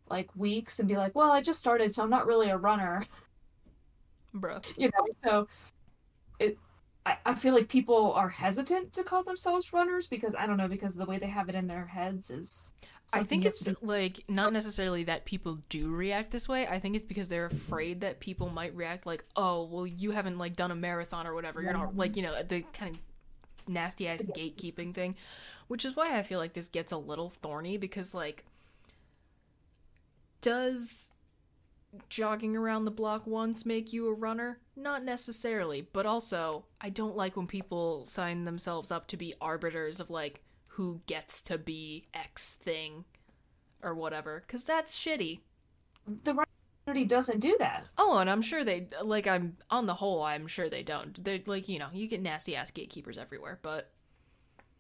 [0.09, 3.05] like weeks and be like, well, I just started, so I'm not really a runner.
[4.35, 4.63] Bruh.
[4.77, 5.47] you know so
[6.39, 6.57] it
[7.05, 10.67] I, I feel like people are hesitant to call themselves runners because i don't know
[10.67, 12.73] because the way they have it in their heads is
[13.11, 16.67] I think it's like not necessarily that people do react this way.
[16.67, 20.37] I think it's because they're afraid that people might react like, "Oh, well, you haven't
[20.37, 21.61] like done a marathon or whatever.
[21.61, 23.01] You're not like you know the kind of
[23.67, 25.15] nasty ass gatekeeping thing,"
[25.67, 28.45] which is why I feel like this gets a little thorny because like,
[30.41, 31.11] does
[32.09, 34.59] jogging around the block once make you a runner?
[34.75, 39.99] Not necessarily, but also I don't like when people sign themselves up to be arbiters
[39.99, 43.05] of like who gets to be X thing
[43.83, 45.39] or whatever, because that's shitty.
[46.23, 46.45] the
[46.85, 49.27] community doesn't do that Oh, and I'm sure they like.
[49.27, 51.21] I'm on the whole, I'm sure they don't.
[51.23, 53.91] They like you know you get nasty ass gatekeepers everywhere, but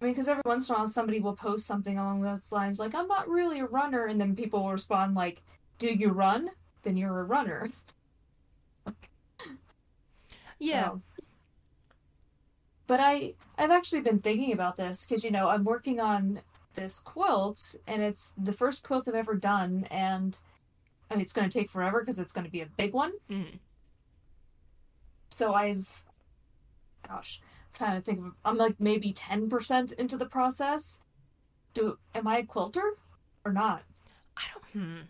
[0.01, 2.79] i mean because every once in a while somebody will post something along those lines
[2.79, 5.41] like i'm not really a runner and then people will respond like
[5.77, 6.49] do you run
[6.83, 7.71] then you're a runner
[10.59, 11.01] yeah, So-
[12.87, 16.41] But I I've actually been thinking about this because you know I'm working on
[16.75, 20.37] this quilt and it's the first quilt I've ever done and
[21.09, 23.13] I mean it's going to take forever because it's going to be a big one.
[23.29, 23.59] Mhm.
[25.29, 26.03] So I've
[27.07, 30.99] gosh, I'm trying to think of I'm like maybe 10% into the process.
[31.73, 32.95] Do am I a quilter
[33.45, 33.83] or not?
[34.37, 34.65] I don't.
[34.83, 35.01] Hmm.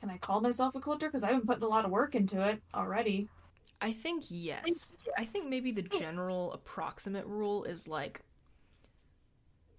[0.00, 2.46] Can I call myself a quilter because I've been putting a lot of work into
[2.46, 3.28] it already.
[3.80, 4.90] I think yes.
[5.16, 8.20] I think maybe the general approximate rule is like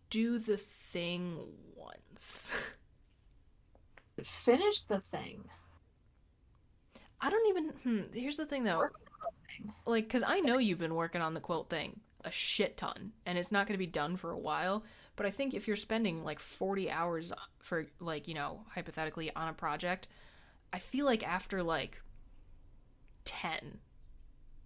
[0.09, 1.39] do the thing
[1.75, 2.53] once.
[4.23, 5.45] Finish the thing.
[7.19, 7.69] I don't even.
[7.83, 8.13] Hmm.
[8.13, 8.89] Here's the thing though.
[9.85, 13.37] Like, because I know you've been working on the quilt thing a shit ton, and
[13.37, 14.83] it's not going to be done for a while.
[15.21, 19.49] But I think if you're spending like 40 hours for, like, you know, hypothetically on
[19.49, 20.07] a project,
[20.73, 22.01] I feel like after like
[23.25, 23.77] 10,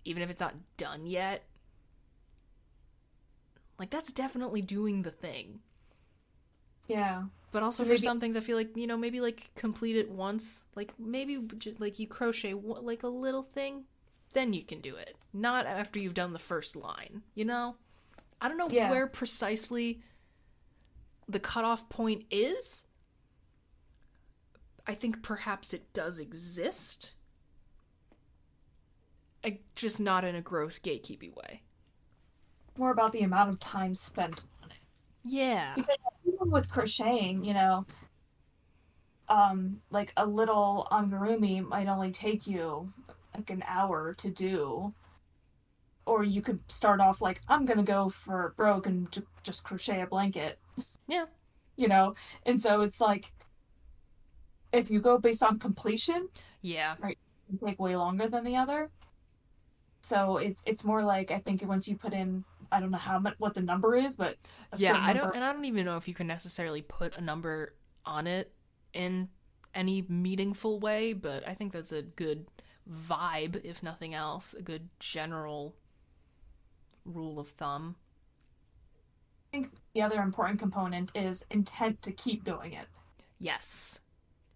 [0.05, 1.43] even if it's not done yet,
[3.77, 5.59] like, that's definitely doing the thing.
[6.87, 7.23] Yeah.
[7.51, 9.97] But also So for maybe- some things, I feel like you know maybe like complete
[9.97, 13.83] it once, like maybe just like you crochet like a little thing,
[14.31, 15.17] then you can do it.
[15.33, 17.23] Not after you've done the first line.
[17.33, 17.75] You know,
[18.39, 18.89] I don't know Yeah.
[18.89, 20.01] where precisely
[21.27, 22.85] the cutoff point is.
[24.87, 27.13] I think perhaps it does exist.
[29.43, 31.61] I, just not in a gross gatekeepy way.
[32.77, 34.77] More about the amount of time spent on it.
[35.23, 35.73] Yeah.
[35.75, 37.85] Because even with crocheting, you know,
[39.27, 42.91] um, like a little amigurumi might only take you
[43.35, 44.93] like an hour to do.
[46.05, 50.01] Or you could start off like, I'm gonna go for broke and ju- just crochet
[50.01, 50.59] a blanket,
[51.07, 51.25] Yeah.
[51.77, 52.15] you know?
[52.45, 53.31] And so it's like,
[54.71, 56.29] if you go based on completion,
[56.61, 56.95] Yeah.
[56.95, 57.15] can
[57.63, 58.89] take way longer than the other.
[60.01, 63.19] So it's it's more like I think once you put in I don't know how
[63.19, 64.37] much what the number is, but
[64.77, 67.73] yeah i don't and i don't even know if you can necessarily put a number
[68.05, 68.53] on it
[68.93, 69.29] in
[69.73, 72.45] any meaningful way but i think that's a good
[72.91, 75.75] vibe if nothing else a good general
[77.05, 77.95] rule of thumb
[79.51, 82.87] think the other important component is intent to keep doing it.
[83.39, 83.99] yes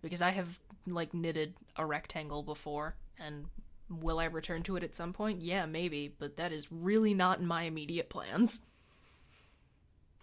[0.02, 3.46] because i have like knitted a rectangle before and
[3.90, 7.40] will i return to it at some point yeah maybe but that is really not
[7.40, 8.62] in my immediate plans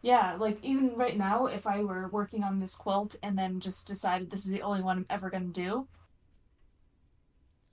[0.02, 3.86] Yeah, like even right now, if I were working on this quilt and then just
[3.86, 5.88] decided this is the only one I'm ever going to do,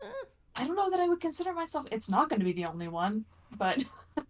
[0.01, 0.25] eh.
[0.55, 1.87] I don't know that I would consider myself.
[1.91, 3.83] It's not going to be the only one, but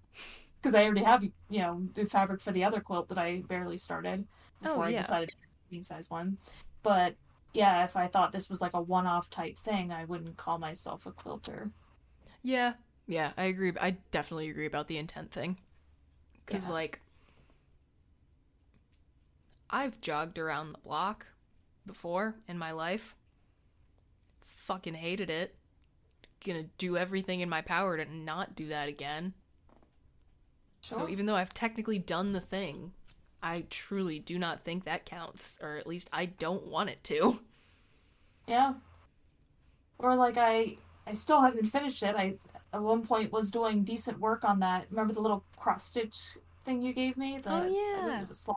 [0.63, 3.77] because I already have, you know, the fabric for the other quilt that I barely
[3.79, 4.27] started
[4.65, 4.99] Oh, before yeah.
[4.99, 5.35] I decided to
[5.69, 6.39] queen size one.
[6.83, 7.17] But
[7.53, 10.59] yeah, if I thought this was like a one off type thing, I wouldn't call
[10.59, 11.71] myself a quilter.
[12.43, 12.73] Yeah,
[13.07, 13.73] yeah, I agree.
[13.79, 15.57] I definitely agree about the intent thing.
[16.45, 16.73] Because, Yeah.
[16.73, 17.01] like,
[19.69, 21.27] I've jogged around the block
[21.85, 23.17] before in my life.
[24.41, 25.55] Fucking hated it.
[26.45, 29.33] Gonna do everything in my power to not do that again.
[30.83, 32.93] So, even though I've technically done the thing,
[33.41, 35.57] I truly do not think that counts.
[35.61, 37.39] Or at least I don't want it to.
[38.47, 38.73] Yeah.
[39.97, 40.77] Or like I
[41.07, 42.15] I still haven't finished it.
[42.15, 42.35] I
[42.73, 44.87] at one point was doing decent work on that.
[44.89, 47.37] Remember the little cross stitch thing you gave me?
[47.39, 48.21] The, Oh, I yeah.
[48.21, 48.47] it was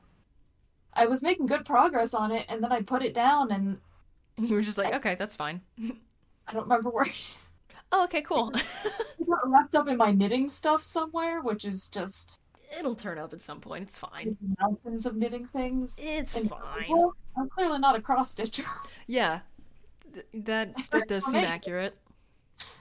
[0.93, 3.79] I was making good progress on it, and then I put it down, and
[4.37, 5.61] You were just like, okay, that's fine.
[6.47, 7.05] I don't remember where.
[7.91, 8.49] Oh, okay, cool.
[9.27, 12.39] Got wrapped up in my knitting stuff somewhere, which is just
[12.77, 13.87] It'll turn up at some point.
[13.87, 14.35] It's fine.
[14.59, 15.97] mountains of knitting things.
[16.01, 16.85] It's And- fine.
[16.89, 18.65] Well, I'm clearly not a cross stitcher.
[19.07, 19.39] Yeah,
[20.13, 21.97] th- that that does seem accurate.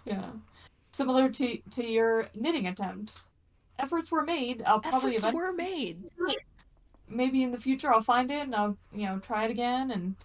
[0.05, 0.31] yeah,
[0.91, 3.21] similar to to your knitting attempt.
[3.79, 4.63] Efforts were made.
[4.67, 6.03] I'll probably Efforts eventually, were made.
[7.09, 10.17] maybe in the future I'll find it and I'll you know try it again and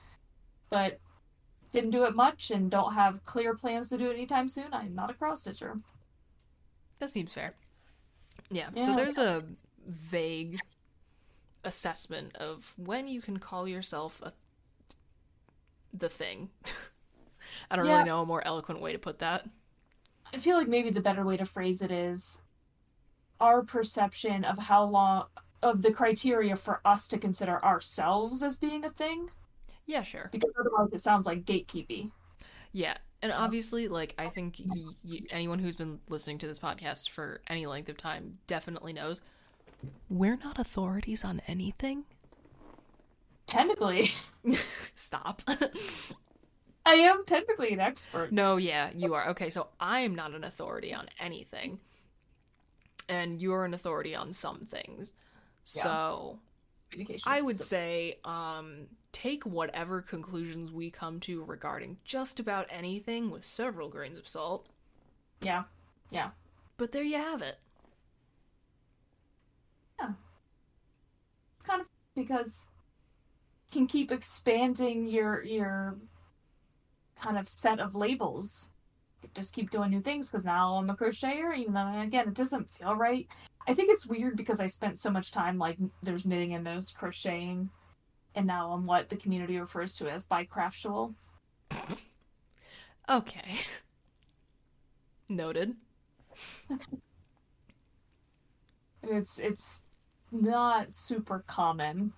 [0.71, 0.99] but
[1.71, 4.67] didn't do it much and don't have clear plans to do it anytime soon.
[4.73, 5.79] I'm not a cross stitcher.
[6.99, 7.53] That seems fair.
[8.49, 8.69] Yeah.
[8.75, 9.43] So there's a
[9.87, 10.59] vague
[11.63, 14.33] assessment of when you can call yourself a
[15.93, 16.49] the thing.
[17.71, 17.93] I don't Yeah.
[17.97, 19.45] really know a more eloquent way to put that.
[20.33, 22.39] I feel like maybe the better way to phrase it is
[23.39, 25.25] our perception of how long
[25.61, 29.29] of the criteria for us to consider ourselves as being a thing
[29.85, 30.29] Yeah, sure.
[30.31, 32.11] because otherwise it sounds like gatekeeping.
[32.71, 37.09] Yeah, and obviously, like I think y- y- anyone who's been listening to this podcast
[37.09, 39.21] for any length of time definitely knows
[40.09, 42.05] we're not authorities on anything.
[43.47, 44.09] Technically,
[44.95, 45.41] Stop.
[46.85, 48.31] I am technically an expert.
[48.31, 49.29] no, yeah, you are.
[49.29, 51.79] Okay, so I am not an authority on anything,
[53.09, 55.13] and you're an authority on some things.
[55.75, 55.83] Yeah.
[55.83, 56.39] So
[57.25, 63.43] I would say, um, take whatever conclusions we come to regarding just about anything with
[63.43, 64.67] several grains of salt.
[65.41, 65.63] yeah,
[66.09, 66.31] yeah.
[66.77, 67.59] But there you have it.
[69.99, 70.11] Yeah.
[71.57, 72.67] It's kind of because
[73.71, 75.97] you can keep expanding your your
[77.21, 78.69] kind of set of labels.
[79.35, 82.69] Just keep doing new things because now I'm a crocheter, even though again it doesn't
[82.71, 83.27] feel right.
[83.67, 86.89] I think it's weird because I spent so much time like there's knitting and there's
[86.91, 87.69] crocheting,
[88.35, 91.13] and now I'm what the community refers to as bicraftual.
[93.09, 93.59] Okay.
[95.29, 95.75] Noted.
[99.03, 99.83] It's it's
[100.31, 102.13] not super common.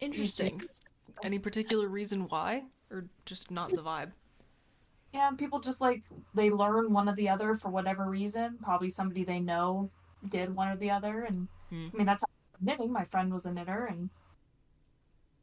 [0.00, 0.62] Interesting.
[1.22, 2.64] Any particular reason why?
[2.90, 4.12] Or just not the vibe?
[5.12, 6.02] Yeah, people just like
[6.34, 8.58] they learn one or the other for whatever reason.
[8.62, 9.90] Probably somebody they know
[10.28, 11.88] did one or the other, and Hmm.
[11.92, 12.24] I mean that's
[12.60, 12.92] knitting.
[12.92, 14.10] My friend was a knitter, and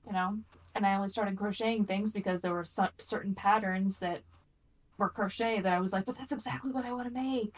[0.05, 0.39] you know,
[0.75, 4.21] and I only started crocheting things because there were cer- certain patterns that
[4.97, 7.55] were crochet that I was like, but that's exactly what I want to make.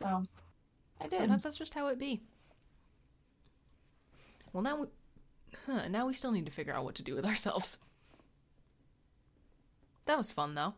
[0.00, 0.24] So
[1.00, 1.18] I did.
[1.18, 2.20] Sometimes that's just how it be.
[4.52, 4.86] Well, now we.
[5.66, 7.78] Huh, now we still need to figure out what to do with ourselves.
[10.06, 10.74] That was fun, though.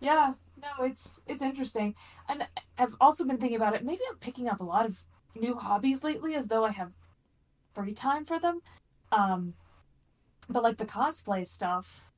[0.00, 1.94] Yeah, no, it's it's interesting,
[2.28, 3.84] and I've also been thinking about it.
[3.84, 4.98] Maybe I'm picking up a lot of
[5.34, 6.92] new hobbies lately, as though I have
[7.74, 8.60] free time for them.
[9.12, 9.54] Um,
[10.48, 12.10] but like the cosplay stuff,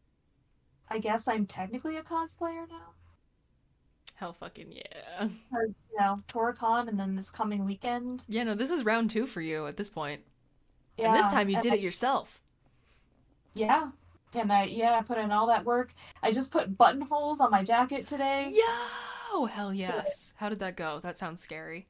[0.88, 2.92] I guess I'm technically a cosplayer now.
[4.14, 5.28] Hell fucking yeah.
[5.50, 8.24] You know, TorCon, and then this coming weekend.
[8.28, 10.22] Yeah, no, this is round two for you at this point.
[10.96, 12.40] Yeah, and this time you did I- it yourself.
[13.54, 13.90] Yeah,
[14.34, 15.92] and I yeah I put in all that work.
[16.22, 18.50] I just put buttonholes on my jacket today.
[18.52, 19.44] Yo!
[19.46, 20.34] Hell yes.
[20.36, 20.98] How did that go?
[21.00, 21.86] That sounds scary.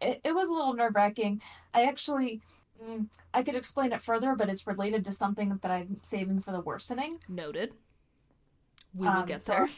[0.00, 1.40] It, it was a little nerve wracking.
[1.74, 2.40] I actually,
[2.82, 6.52] mm, I could explain it further, but it's related to something that I'm saving for
[6.52, 7.18] the worsening.
[7.28, 7.72] Noted.
[8.94, 9.68] We will Um, get so- there.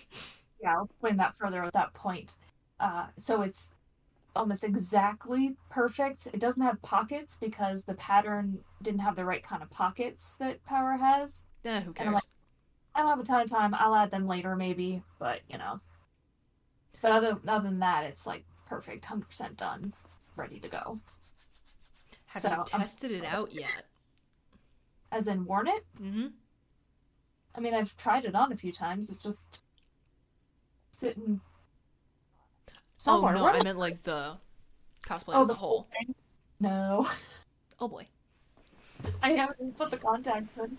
[0.63, 2.37] Yeah, I'll explain that further at that point.
[2.79, 3.73] Uh, so it's
[4.37, 6.27] almost exactly perfect.
[6.27, 10.63] It doesn't have pockets because the pattern didn't have the right kind of pockets that
[10.65, 11.45] Power has.
[11.65, 12.27] Yeah, who cares?
[12.95, 13.75] I don't have a ton of time.
[13.75, 15.81] I'll add them later, maybe, but you know.
[17.03, 19.93] But other other than that, it's like perfect, hundred percent done,
[20.37, 21.01] ready to go.
[22.27, 23.85] Have so, you I'm- tested it out yet?
[25.13, 25.85] As in, worn it.
[26.01, 26.29] Mm-hmm.
[27.57, 29.11] I mean, I've tried it on a few times.
[29.11, 29.59] It just
[30.93, 31.41] sitting
[32.97, 33.35] somewhere.
[33.37, 34.37] Oh no, I meant like the
[35.05, 35.89] cosplay Oh, as the a whole.
[35.99, 36.15] thing?
[36.61, 37.09] No,
[37.81, 38.07] Oh boy,
[39.23, 40.79] I haven't put the contacts in.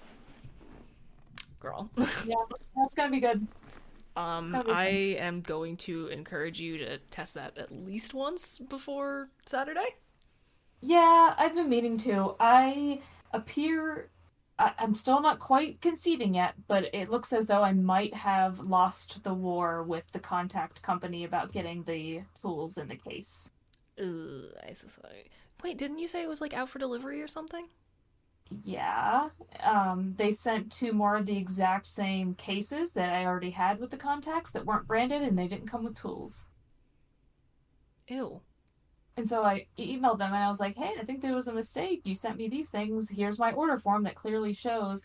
[1.60, 1.90] girl.
[2.26, 2.36] Yeah,
[2.78, 3.46] that's gonna be good.
[4.16, 9.96] Um, I am going to encourage you to test that at least once before Saturday.
[10.82, 12.36] Yeah, I've been meaning to.
[12.40, 13.02] I
[13.34, 14.10] appear.
[14.60, 18.60] I, I'm still not quite conceding yet, but it looks as though I might have
[18.60, 23.52] lost the war with the contact company about getting the tools in the case.
[24.00, 25.30] Ugh, I so sorry.
[25.64, 27.68] Wait, didn't you say it was like out for delivery or something?
[28.64, 29.30] Yeah.
[29.64, 33.92] Um, they sent two more of the exact same cases that I already had with
[33.92, 36.46] the contacts that weren't branded and they didn't come with tools.
[38.08, 38.42] Ew.
[39.18, 41.54] And so I emailed them and I was like, hey, I think there was a
[41.54, 42.02] mistake.
[42.06, 43.10] You sent me these things.
[43.10, 45.02] Here's my order form that clearly shows.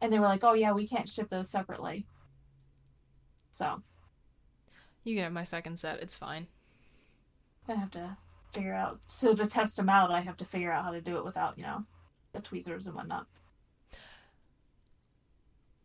[0.00, 2.06] And they were like, oh, yeah, we can't ship those separately.
[3.50, 3.82] So
[5.04, 6.00] You can have my second set.
[6.02, 6.46] It's fine.
[7.68, 8.16] I have to
[8.52, 9.00] figure out.
[9.08, 11.56] So to test them out, I have to figure out how to do it without,
[11.58, 11.84] you know,
[12.32, 13.26] the tweezers and whatnot.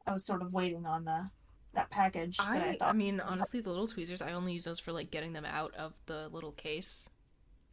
[0.07, 1.29] I was sort of waiting on the
[1.73, 2.89] that package that I, I, thought.
[2.89, 5.73] I mean, honestly, the little tweezers, I only use those for like getting them out
[5.75, 7.09] of the little case.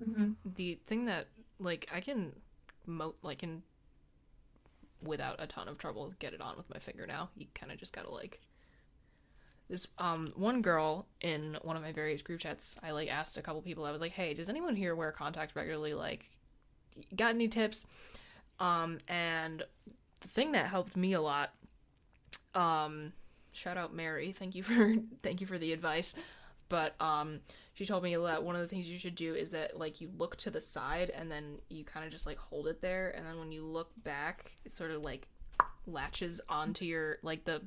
[0.03, 0.35] Mhm.
[0.45, 1.29] The thing that,
[1.61, 2.33] like, I can,
[2.87, 3.63] mo- like, can,
[5.05, 7.31] without a ton of trouble, get it on with my finger now.
[7.37, 8.41] You kind of just gotta, like,
[9.69, 13.43] this, um, one girl in one of my various group chats, I, like, asked a
[13.43, 15.95] couple people, I was like, hey, does anyone here wear contact regularly?
[15.95, 16.29] Like,
[17.15, 17.87] got any tips?
[18.63, 19.65] Um, and
[20.21, 21.53] the thing that helped me a lot,
[22.55, 23.13] um,
[23.51, 26.15] shout out Mary, thank you for thank you for the advice.
[26.69, 27.41] But um,
[27.75, 30.11] she told me that one of the things you should do is that like you
[30.17, 33.27] look to the side and then you kind of just like hold it there, and
[33.27, 35.27] then when you look back, it sort of like
[35.85, 37.63] latches onto your like the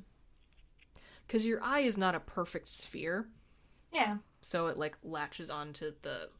[1.26, 3.28] because your eye is not a perfect sphere,
[3.92, 4.16] yeah.
[4.40, 6.30] so it like latches onto the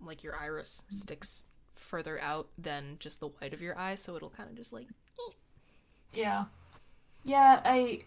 [0.00, 1.44] like your iris sticks
[1.80, 4.86] further out than just the white of your eye, so it'll kind of just like
[6.12, 6.44] Yeah.
[7.24, 8.04] Yeah, I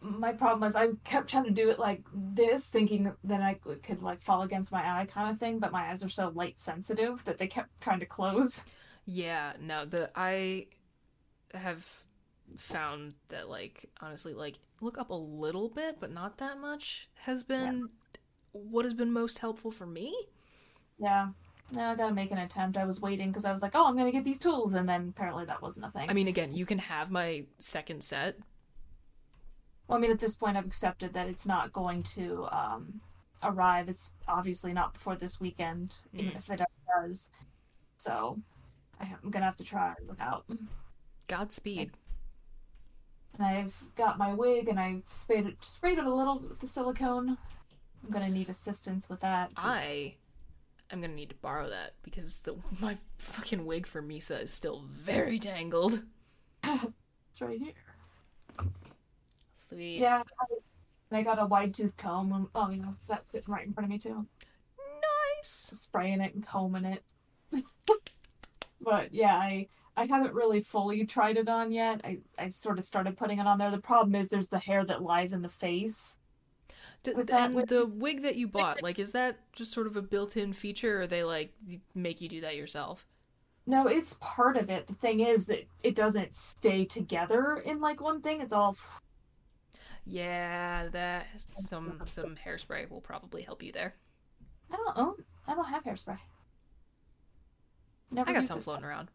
[0.00, 4.02] my problem was I kept trying to do it like this, thinking that I could,
[4.02, 7.24] like fall against my eye kind of thing, but my eyes are so light sensitive
[7.24, 8.62] that they kept trying to close.
[9.06, 10.66] Yeah, no, the I
[11.54, 12.04] have
[12.58, 17.42] found that like honestly like look up a little bit but not that much has
[17.42, 17.88] been
[18.52, 20.14] what has been most helpful for me.
[20.98, 21.28] Yeah.
[21.72, 22.76] Now I gotta make an attempt.
[22.76, 25.12] I was waiting because I was like, oh, I'm gonna get these tools, and then
[25.16, 26.08] apparently that wasn't a thing.
[26.08, 28.36] I mean again, you can have my second set.
[29.88, 33.00] well, I mean, at this point, I've accepted that it's not going to um,
[33.42, 33.88] arrive.
[33.88, 36.36] It's obviously not before this weekend, even Mm.
[36.38, 37.30] if it ever does.
[37.96, 38.38] So
[39.00, 40.44] I'm gonna have to try without.
[41.28, 41.90] Godspeed.
[43.34, 46.68] And I've got my wig, and I've sprayed it, sprayed it a little with the
[46.68, 47.36] silicone.
[48.04, 49.50] I'm gonna need assistance with that.
[49.56, 50.14] I
[50.90, 54.84] am gonna need to borrow that because the my fucking wig for Misa is still
[54.90, 56.02] very tangled.
[56.64, 57.72] It's right here.
[59.58, 59.98] Sweet.
[59.98, 60.22] Yeah.
[61.12, 62.32] I, I got a wide tooth comb.
[62.32, 64.26] and- Oh, you know, that's sitting right in front of me too.
[64.78, 65.70] Nice.
[65.72, 67.02] spraying it and combing it.
[68.80, 72.00] but yeah, I I haven't really fully tried it on yet.
[72.04, 73.70] I I've sort of started putting it on there.
[73.70, 76.16] The problem is there's the hair that lies in the face.
[77.14, 80.02] D- and with- the wig that you bought, like, is that just sort of a
[80.02, 81.54] built-in feature, or they like
[81.94, 83.06] make you do that yourself?
[83.66, 84.86] No, it's part of it.
[84.86, 88.40] The thing is that it doesn't stay together in like one thing.
[88.40, 88.76] It's all
[90.04, 93.96] Yeah, that some some hairspray will probably help you there.
[94.70, 95.24] I don't own.
[95.46, 96.18] I don't have hairspray.
[98.10, 98.62] Never I got some it.
[98.64, 99.10] floating around.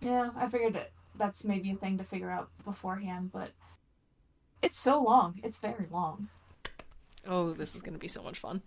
[0.00, 0.92] Yeah, I figured it.
[1.16, 3.50] That's maybe a thing to figure out beforehand, but
[4.66, 5.40] it's so long.
[5.44, 6.28] It's very long.
[7.26, 8.62] Oh, this is gonna be so much fun.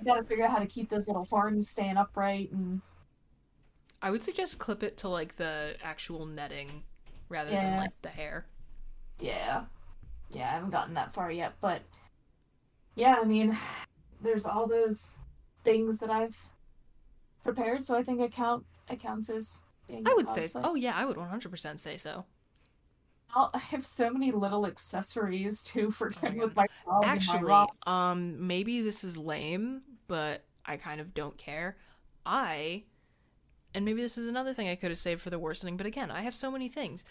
[0.00, 2.82] I gotta figure out how to keep those little horns staying upright and
[4.02, 6.82] I would suggest clip it to like the actual netting
[7.28, 8.46] rather than like the hair.
[9.20, 9.64] yeah.
[10.28, 11.82] Yeah, I haven't gotten that far yet, but
[12.96, 13.56] yeah, I mean
[14.20, 15.18] there's all those
[15.64, 16.36] things that I've
[17.44, 19.62] prepared, so I think it count it counts as
[20.04, 20.60] I would say so.
[20.64, 22.24] Oh yeah, I would 100% say so.
[23.34, 27.34] I'll- have so many little accessories too for Oh my with my dog and my
[27.34, 31.76] Actually, um maybe this is lame, but I kind of don't care.
[32.24, 32.84] I
[33.74, 36.10] and maybe this is another thing I could have saved for the worsening, but again,
[36.10, 37.04] I have so many things.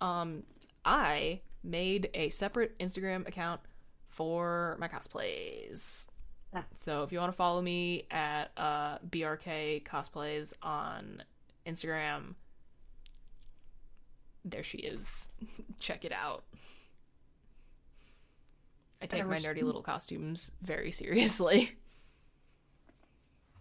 [0.00, 0.44] Um
[0.84, 3.60] I made a separate Instagram account
[4.08, 6.06] for my cosplays.
[6.74, 11.22] So if you want to follow me at uh, BRK cosplays on
[11.64, 12.34] Instagram,
[14.44, 15.28] there she is.
[15.78, 16.44] Check it out.
[19.02, 21.76] I take my nerdy little costumes very seriously.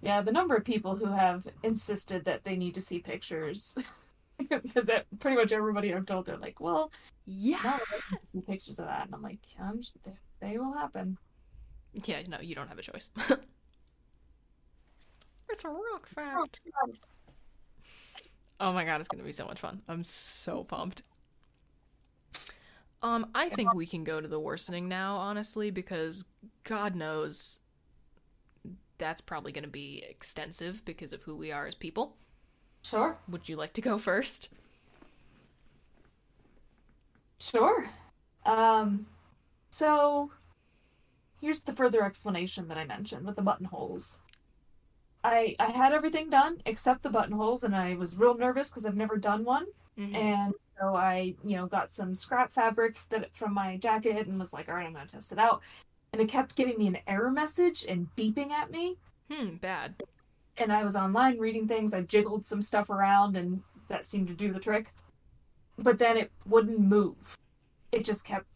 [0.01, 3.77] Yeah, the number of people who have insisted that they need to see pictures.
[4.49, 6.93] Because that pretty much everybody I've told, they're like, well,
[7.25, 7.59] Yeah.
[7.61, 9.07] no, I don't see pictures of that.
[9.07, 11.17] And I'm like, I'm they, they will happen.
[11.91, 13.09] Yeah, no, you don't have a choice.
[15.49, 16.61] it's a rock fact.
[18.59, 19.81] Oh my god, it's gonna be so much fun.
[19.87, 21.03] I'm so pumped.
[23.01, 26.25] Um, I think we can go to the worsening now, honestly, because
[26.65, 27.59] God knows
[28.97, 32.17] that's probably gonna be extensive because of who we are as people.
[32.81, 33.17] Sure.
[33.29, 34.49] Would you like to go first?
[37.41, 37.89] Sure.
[38.45, 39.05] Um,
[39.69, 40.31] so
[41.39, 44.19] here's the further explanation that I mentioned with the buttonholes.
[45.23, 48.95] I I had everything done except the buttonholes, and I was real nervous because I've
[48.95, 49.65] never done one.
[49.97, 50.15] Mhm.
[50.15, 54.53] And so I, you know, got some scrap fabric that from my jacket and was
[54.53, 55.61] like, all right, I'm gonna test it out.
[56.13, 58.97] And it kept giving me an error message and beeping at me.
[59.29, 60.01] Hmm, bad.
[60.57, 61.93] And I was online reading things.
[61.93, 64.93] I jiggled some stuff around, and that seemed to do the trick.
[65.77, 67.37] But then it wouldn't move.
[67.91, 68.47] It just kept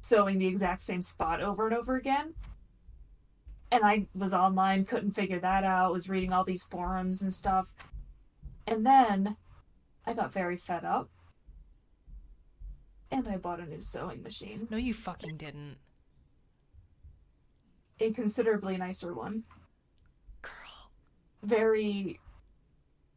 [0.00, 2.34] sewing the exact same spot over and over again.
[3.72, 7.72] And I was online, couldn't figure that out, was reading all these forums and stuff.
[8.66, 9.36] And then
[10.06, 11.08] I got very fed up.
[13.10, 14.68] And I bought a new sewing machine.
[14.70, 15.78] No, you fucking didn't.
[17.98, 19.44] A considerably nicer one.
[20.42, 20.90] Girl.
[21.42, 22.20] Very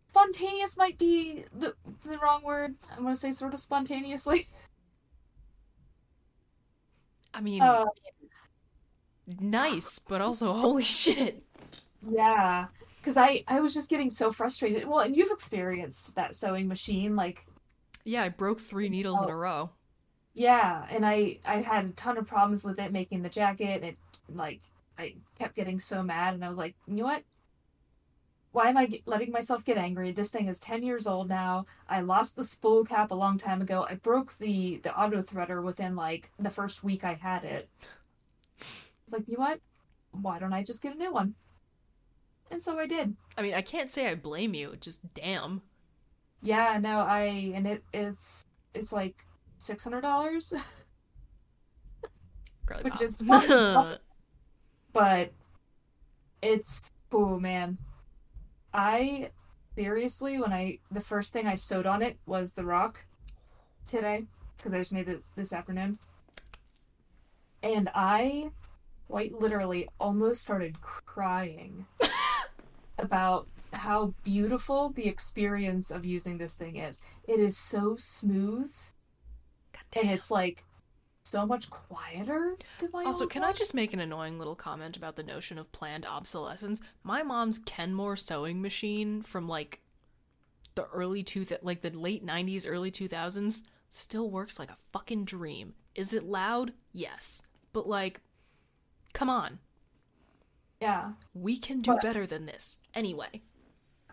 [0.07, 1.75] spontaneous might be the
[2.05, 2.75] the wrong word.
[2.95, 4.45] I'm gonna say sort of spontaneously.
[7.33, 7.85] I mean, Uh,
[9.39, 11.43] nice, but also holy shit.
[12.01, 12.67] Yeah,
[13.01, 14.87] because I I was just getting so frustrated.
[14.87, 17.47] Well, and you've experienced that sewing machine, like
[18.05, 19.71] Yeah, I broke three needles in a row.
[20.33, 23.75] yeah, and I I had a ton of problems with it making the jacket.
[23.75, 23.97] And it
[24.29, 24.61] like
[24.97, 27.23] I kept getting so mad, and I was like, you know what?
[28.51, 30.11] Why am I get, letting myself get angry?
[30.11, 31.65] This thing is ten years old now.
[31.87, 33.85] I lost the spool cap a long time ago.
[33.87, 37.69] I broke the the auto threader within like the first week I had it.
[39.05, 39.59] It's like, you know what?
[40.11, 41.35] Why don't I just get a new one?
[42.49, 43.15] And so I did.
[43.37, 45.61] I mean, I can't say I blame you, just damn.
[46.41, 48.43] Yeah, no, I and it it's
[48.73, 49.25] it's like
[49.57, 50.53] six hundred dollars,
[52.81, 53.15] which is
[54.93, 55.31] but
[56.41, 57.77] it's oh man,
[58.73, 59.31] I
[59.75, 63.03] seriously when I the first thing I sewed on it was the rock
[63.87, 64.25] today
[64.57, 65.97] because I just made it this afternoon,
[67.63, 68.51] and I
[69.07, 71.85] quite literally almost started crying
[72.97, 77.01] about how beautiful the experience of using this thing is.
[77.27, 78.71] It is so smooth,
[79.95, 80.63] and it's like
[81.23, 83.43] so much quieter than my Also, can.
[83.43, 86.81] I just make an annoying little comment about the notion of planned obsolescence?
[87.03, 89.81] My mom's Kenmore sewing machine from like
[90.75, 95.73] the early two like the late 90s, early 2000s still works like a fucking dream.
[95.95, 96.73] Is it loud?
[96.91, 97.43] Yes.
[97.73, 98.21] But like
[99.15, 99.57] come on.
[100.81, 102.77] Yeah, We can do But- better than this.
[102.93, 103.41] Anyway.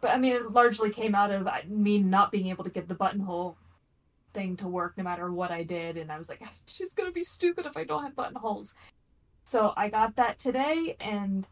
[0.01, 2.89] but I mean, it largely came out of uh, me not being able to get
[2.89, 3.57] the buttonhole
[4.33, 7.23] thing to work no matter what I did, and I was like, she's gonna be
[7.25, 8.75] stupid if I don't have buttonholes.
[9.45, 11.47] So I got that today, and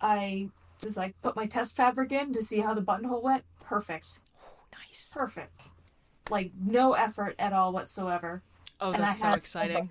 [0.00, 0.50] I
[0.82, 3.44] just like put my test fabric in to see how the buttonhole went.
[3.64, 5.10] Perfect, Oh, Nice.
[5.14, 5.70] perfect.
[6.28, 8.42] Like no effort at all whatsoever.
[8.80, 9.90] Oh, And I that's so had- exciting.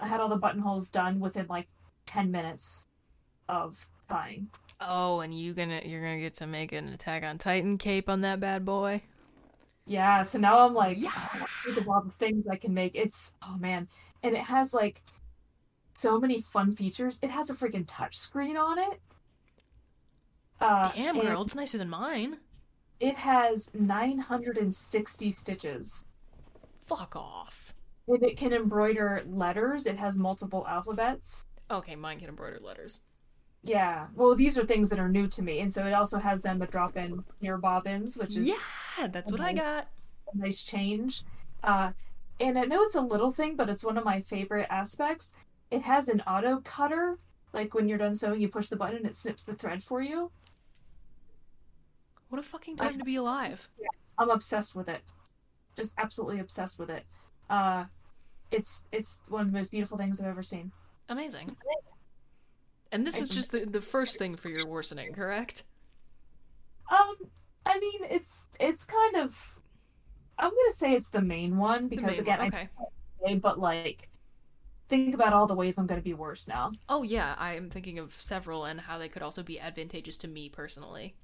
[0.00, 1.68] I had all the buttonholes done within like
[2.06, 2.86] ten minutes
[3.48, 4.48] of trying.
[4.80, 8.20] Oh, and you gonna you're gonna get to make an Attack on Titan cape on
[8.22, 9.02] that bad boy.
[9.86, 10.98] Yeah, so now I'm like,
[11.64, 12.94] think of all the things I can make.
[12.94, 13.88] It's oh man,
[14.22, 15.02] and it has like
[15.94, 17.18] so many fun features.
[17.22, 19.00] It has a freaking touch screen on it.
[20.60, 22.38] Uh, Damn, girl, it's nicer than mine.
[22.98, 26.04] It has 960 stitches,
[26.80, 27.74] Fuck off.
[28.08, 29.86] and it can embroider letters.
[29.86, 31.44] It has multiple alphabets.
[31.70, 33.00] Okay, mine can embroider letters.
[33.62, 36.40] Yeah, well, these are things that are new to me, and so it also has
[36.40, 39.88] them to drop in ear bobbins, which is Yeah, that's what I got.
[40.32, 41.22] a nice change.
[41.64, 41.90] Uh,
[42.38, 45.34] and I know it's a little thing, but it's one of my favorite aspects.
[45.70, 47.18] It has an auto cutter.
[47.52, 50.00] Like when you're done sewing, you push the button and it snips the thread for
[50.02, 50.30] you.
[52.28, 53.68] What a fucking time to be alive.
[54.18, 55.02] I'm obsessed with it.
[55.74, 57.04] Just absolutely obsessed with it.
[57.48, 57.84] Uh,
[58.50, 60.72] it's it's one of the most beautiful things I've ever seen.
[61.08, 61.56] Amazing.
[62.92, 65.64] And this is just the, the first thing for your worsening, correct?
[66.90, 67.16] Um,
[67.64, 69.58] I mean, it's it's kind of.
[70.38, 72.68] I'm gonna say it's the main one because main again, one, I
[73.24, 73.34] okay.
[73.36, 74.08] but like,
[74.88, 76.72] think about all the ways I'm gonna be worse now.
[76.88, 80.28] Oh yeah, I am thinking of several and how they could also be advantageous to
[80.28, 81.16] me personally.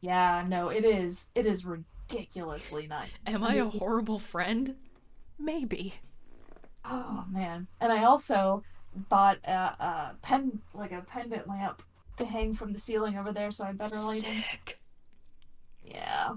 [0.00, 1.28] Yeah, no, it is.
[1.34, 3.10] It is ridiculously nice.
[3.26, 4.76] Am I a horrible friend?
[5.38, 5.94] Maybe.
[6.84, 7.66] Oh man!
[7.80, 8.62] And I also
[8.94, 11.82] bought a, a pen, like a pendant lamp,
[12.16, 14.44] to hang from the ceiling over there, so I better light it.
[14.50, 14.80] Sick.
[15.84, 16.34] Yeah.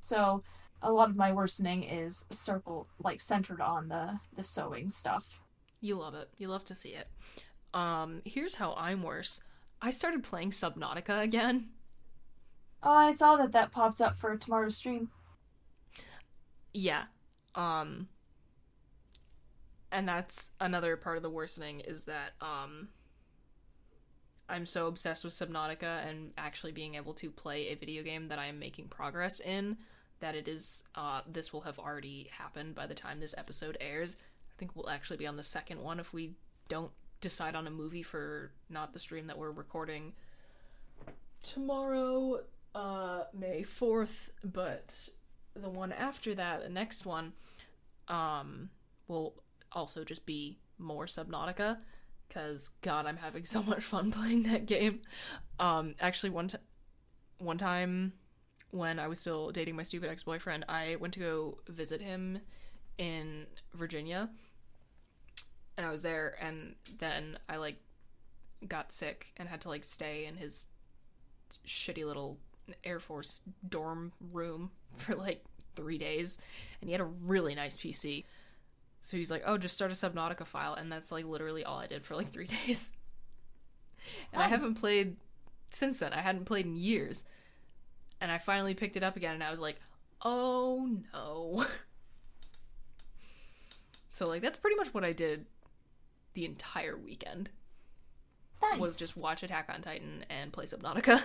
[0.00, 0.42] So
[0.82, 5.40] a lot of my worsening is circle, like centered on the the sewing stuff.
[5.80, 6.28] You love it.
[6.38, 7.08] You love to see it.
[7.74, 9.40] Um, here's how I'm worse.
[9.82, 11.68] I started playing Subnautica again.
[12.82, 15.10] Oh, I saw that that popped up for tomorrow's stream.
[16.72, 17.04] Yeah.
[17.54, 18.08] Um
[19.96, 22.88] and that's another part of the worsening is that um
[24.46, 28.38] I'm so obsessed with Subnautica and actually being able to play a video game that
[28.38, 29.78] I am making progress in
[30.20, 34.16] that it is uh this will have already happened by the time this episode airs.
[34.20, 36.34] I think we'll actually be on the second one if we
[36.68, 36.92] don't
[37.22, 40.12] decide on a movie for not the stream that we're recording
[41.42, 42.42] tomorrow
[42.74, 45.08] uh May 4th, but
[45.54, 47.32] the one after that, the next one
[48.08, 48.68] um
[49.08, 49.34] will
[49.72, 51.78] also just be more Subnautica
[52.28, 55.02] cuz god I'm having so much fun playing that game.
[55.58, 56.58] Um actually one t-
[57.38, 58.12] one time
[58.70, 62.40] when I was still dating my stupid ex-boyfriend, I went to go visit him
[62.98, 64.28] in Virginia.
[65.76, 67.76] And I was there and then I like
[68.66, 70.66] got sick and had to like stay in his
[71.66, 72.38] shitty little
[72.84, 75.44] Air Force dorm room for like
[75.74, 76.38] three days,
[76.80, 78.24] and he had a really nice PC.
[79.06, 81.86] So he's like, "Oh, just start a Subnautica file," and that's like literally all I
[81.86, 82.90] did for like three days.
[84.32, 85.14] And I haven't played
[85.70, 86.12] since then.
[86.12, 87.24] I hadn't played in years,
[88.20, 89.76] and I finally picked it up again, and I was like,
[90.24, 91.64] "Oh no!"
[94.10, 95.46] so like that's pretty much what I did
[96.34, 97.50] the entire weekend
[98.60, 98.80] Nice.
[98.80, 101.22] was just watch Attack on Titan and play Subnautica.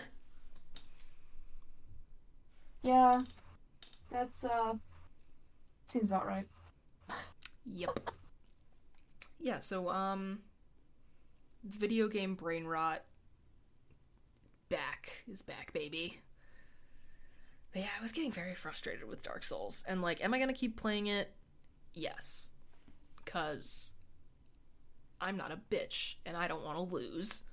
[2.84, 3.24] Yeah.
[4.12, 4.76] That's uh
[5.88, 6.46] seems about right.
[7.66, 8.10] Yep.
[9.40, 10.40] Yeah, so um
[11.64, 13.04] video game brain rot
[14.70, 16.22] back is back, baby.
[17.74, 19.84] But yeah, I was getting very frustrated with Dark Souls.
[19.88, 21.32] And like, am I gonna keep playing it?
[21.94, 22.50] Yes.
[23.26, 23.94] Cause
[25.20, 27.44] I'm not a bitch and I don't wanna lose.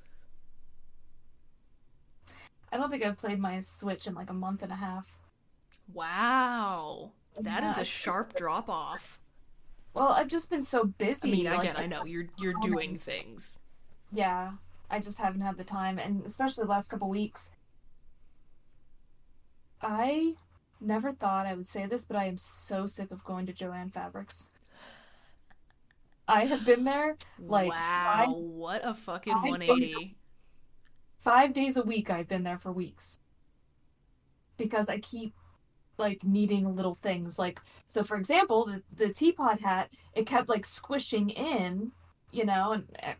[2.70, 5.06] I don't think I've played my Switch in like a month and a half.
[5.92, 7.12] Wow.
[7.38, 7.82] That is Yeah.
[7.82, 9.20] a sharp drop off.
[9.94, 11.28] Well, I've just been so busy.
[11.28, 13.58] I mean, like, again, I know you're you're um, doing things.
[14.12, 14.52] Yeah,
[14.90, 17.52] I just haven't had the time, and especially the last couple weeks.
[19.80, 20.34] I
[20.80, 23.90] never thought I would say this, but I am so sick of going to Jo-Ann
[23.90, 24.50] Fabrics.
[26.26, 30.16] I have been there like wow, five, what a fucking five 180.
[31.20, 32.10] five days a week.
[32.10, 33.18] I've been there for weeks
[34.58, 35.32] because I keep
[35.98, 37.38] like needing little things.
[37.38, 41.92] Like so, for example, the the teapot hat it kept like squishing in,
[42.32, 43.14] you know, and eh,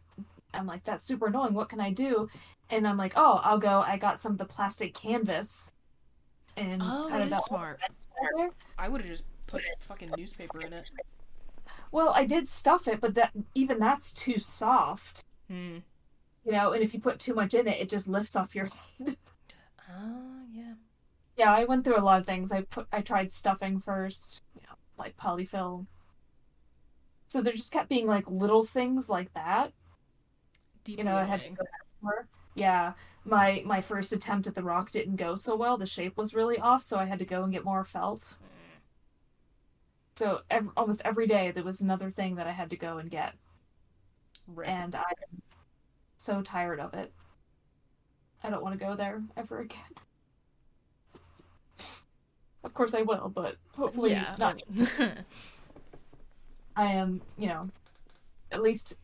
[0.55, 1.55] I'm like, that's super annoying.
[1.55, 2.29] What can I do?
[2.71, 3.81] And I'm like, oh, I'll go.
[3.87, 5.73] I got some of the plastic canvas
[6.57, 7.79] and Oh, that is smart.
[8.37, 8.51] there.
[8.79, 10.91] I would have just put fucking newspaper in it.
[11.93, 15.79] Well, I did stuff it, but that even that's too soft, Hmm.
[16.45, 16.73] you know.
[16.73, 18.67] And if you put too much in it, it just lifts off your
[18.99, 19.17] head.
[19.91, 20.75] Oh, yeah.
[21.39, 22.51] Yeah, I went through a lot of things.
[22.53, 25.87] I put I tried stuffing first, you know, like polyfill.
[27.29, 29.73] So there just kept being like little things like that.
[30.85, 32.29] Deep You know, I had to go back more.
[32.57, 35.79] Yeah, my my first attempt at the rock didn't go so well.
[35.79, 38.37] The shape was really off, so I had to go and get more felt.
[40.17, 43.09] So ev- almost every day there was another thing that I had to go and
[43.11, 43.35] get,
[44.49, 44.69] Rip.
[44.69, 45.43] and I'm
[46.17, 47.13] so tired of it.
[48.43, 49.95] I don't want to go there ever again.
[52.69, 54.35] Of course I will, but hopefully yeah.
[54.39, 54.63] not.
[56.77, 57.71] I am, you know,
[58.53, 58.99] at least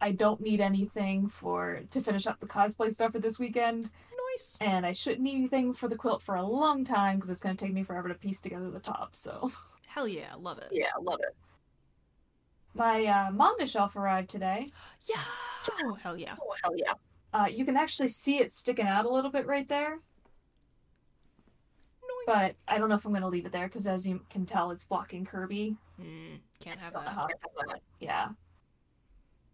[0.00, 3.90] I don't need anything for to finish up the cosplay stuff for this weekend,
[4.32, 4.56] nice.
[4.62, 7.54] and I shouldn't need anything for the quilt for a long time because it's going
[7.54, 9.14] to take me forever to piece together the top.
[9.14, 9.52] So
[9.86, 10.68] Hell yeah, love it.
[10.72, 11.36] yeah, love it.
[12.72, 14.68] My uh, manga shelf arrived today.
[15.02, 15.20] Yeah.
[15.84, 16.36] Oh, hell yeah.
[16.40, 16.94] Oh hell yeah.
[17.34, 19.98] Uh, you can actually see it sticking out a little bit right there, Nice.
[22.26, 24.46] But I don't know if I'm going to leave it there because, as you can
[24.46, 25.76] tell, it's blocking Kirby.
[26.00, 27.30] Hmm, can't have that.
[28.00, 28.28] Yeah.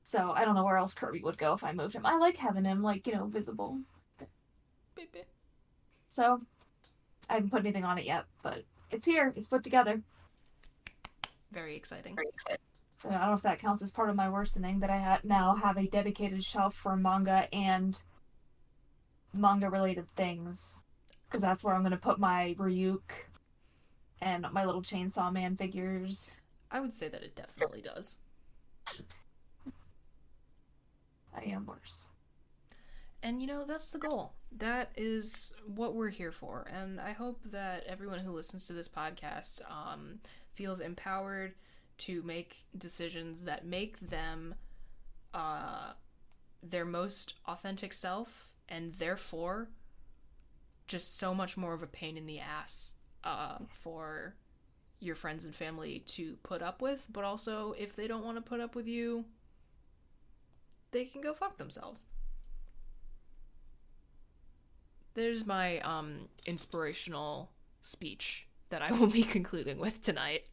[0.02, 2.06] So I don't know where else Kirby would go if I moved him.
[2.06, 3.78] I like having him like you know visible.
[4.96, 5.16] Beep.
[6.08, 6.40] So
[7.28, 9.32] I haven't put anything on it yet, but it's here.
[9.36, 10.02] It's put together.
[11.52, 12.16] Very exciting.
[12.96, 15.20] So I don't know if that counts as part of my worsening that I ha-
[15.24, 18.00] now have a dedicated shelf for manga and
[19.32, 20.84] manga related things.
[21.30, 23.02] Because that's where I'm going to put my Ryuk
[24.20, 26.30] and my little Chainsaw Man figures.
[26.70, 28.16] I would say that it definitely does.
[31.34, 32.08] I am worse.
[33.22, 34.32] And you know, that's the goal.
[34.56, 36.66] That is what we're here for.
[36.72, 40.20] And I hope that everyone who listens to this podcast um,
[40.52, 41.54] feels empowered
[41.98, 44.54] to make decisions that make them
[45.34, 45.92] uh,
[46.62, 49.68] their most authentic self and therefore
[50.90, 54.34] just so much more of a pain in the ass uh, for
[54.98, 58.42] your friends and family to put up with, but also if they don't want to
[58.42, 59.24] put up with you,
[60.90, 62.04] they can go fuck themselves.
[65.14, 67.50] There's my um inspirational
[67.82, 70.44] speech that I will be concluding with tonight.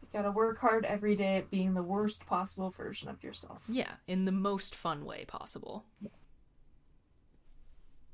[0.00, 3.62] You gotta work hard every day at being the worst possible version of yourself.
[3.68, 5.86] Yeah, in the most fun way possible.
[6.00, 6.12] Yes.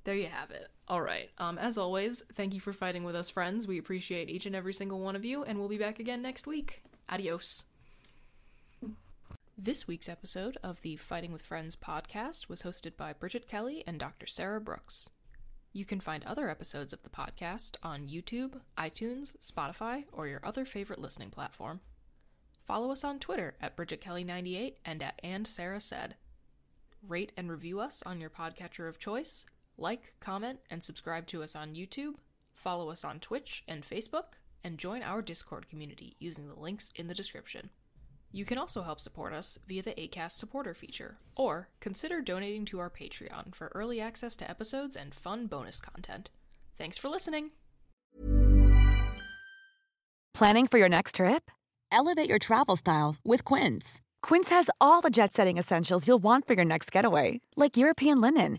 [0.09, 0.69] There you have it.
[0.89, 1.29] All right.
[1.37, 3.67] Um, as always, thank you for fighting with us, friends.
[3.67, 6.47] We appreciate each and every single one of you, and we'll be back again next
[6.47, 6.83] week.
[7.11, 7.67] Adios.
[9.59, 14.01] This week's episode of the Fighting with Friends podcast was hosted by Bridget Kelley and
[14.01, 14.27] Dr.
[14.27, 15.11] Sarah Brookes.
[15.75, 20.65] You can find other episodes of the podcast on YouTube, iTunes, Spotify, or your other
[20.65, 21.81] favorite listening platform.
[22.65, 26.15] Follow us on Twitter at Bridget Kelley98 and at And Sarah Said.
[27.07, 29.45] Rate and review us on your podcatcher of choice.
[29.79, 32.15] Like, comment, and subscribe to us on YouTube.
[32.53, 37.07] Follow us on Twitch and Facebook, and join our Discord community using the links in
[37.07, 37.71] the description.
[38.33, 42.81] You can also help support us via the ACAST supporter feature, or consider donating to
[42.81, 46.29] our Patreon for early access to episodes and fun bonus content.
[46.77, 47.53] Thanks for listening!
[50.35, 51.51] Planning for your next trip?
[51.91, 54.01] Elevate your travel style with Quince.
[54.23, 58.21] Quince has all the jet setting essentials you'll want for your next getaway, like European
[58.21, 58.59] linen,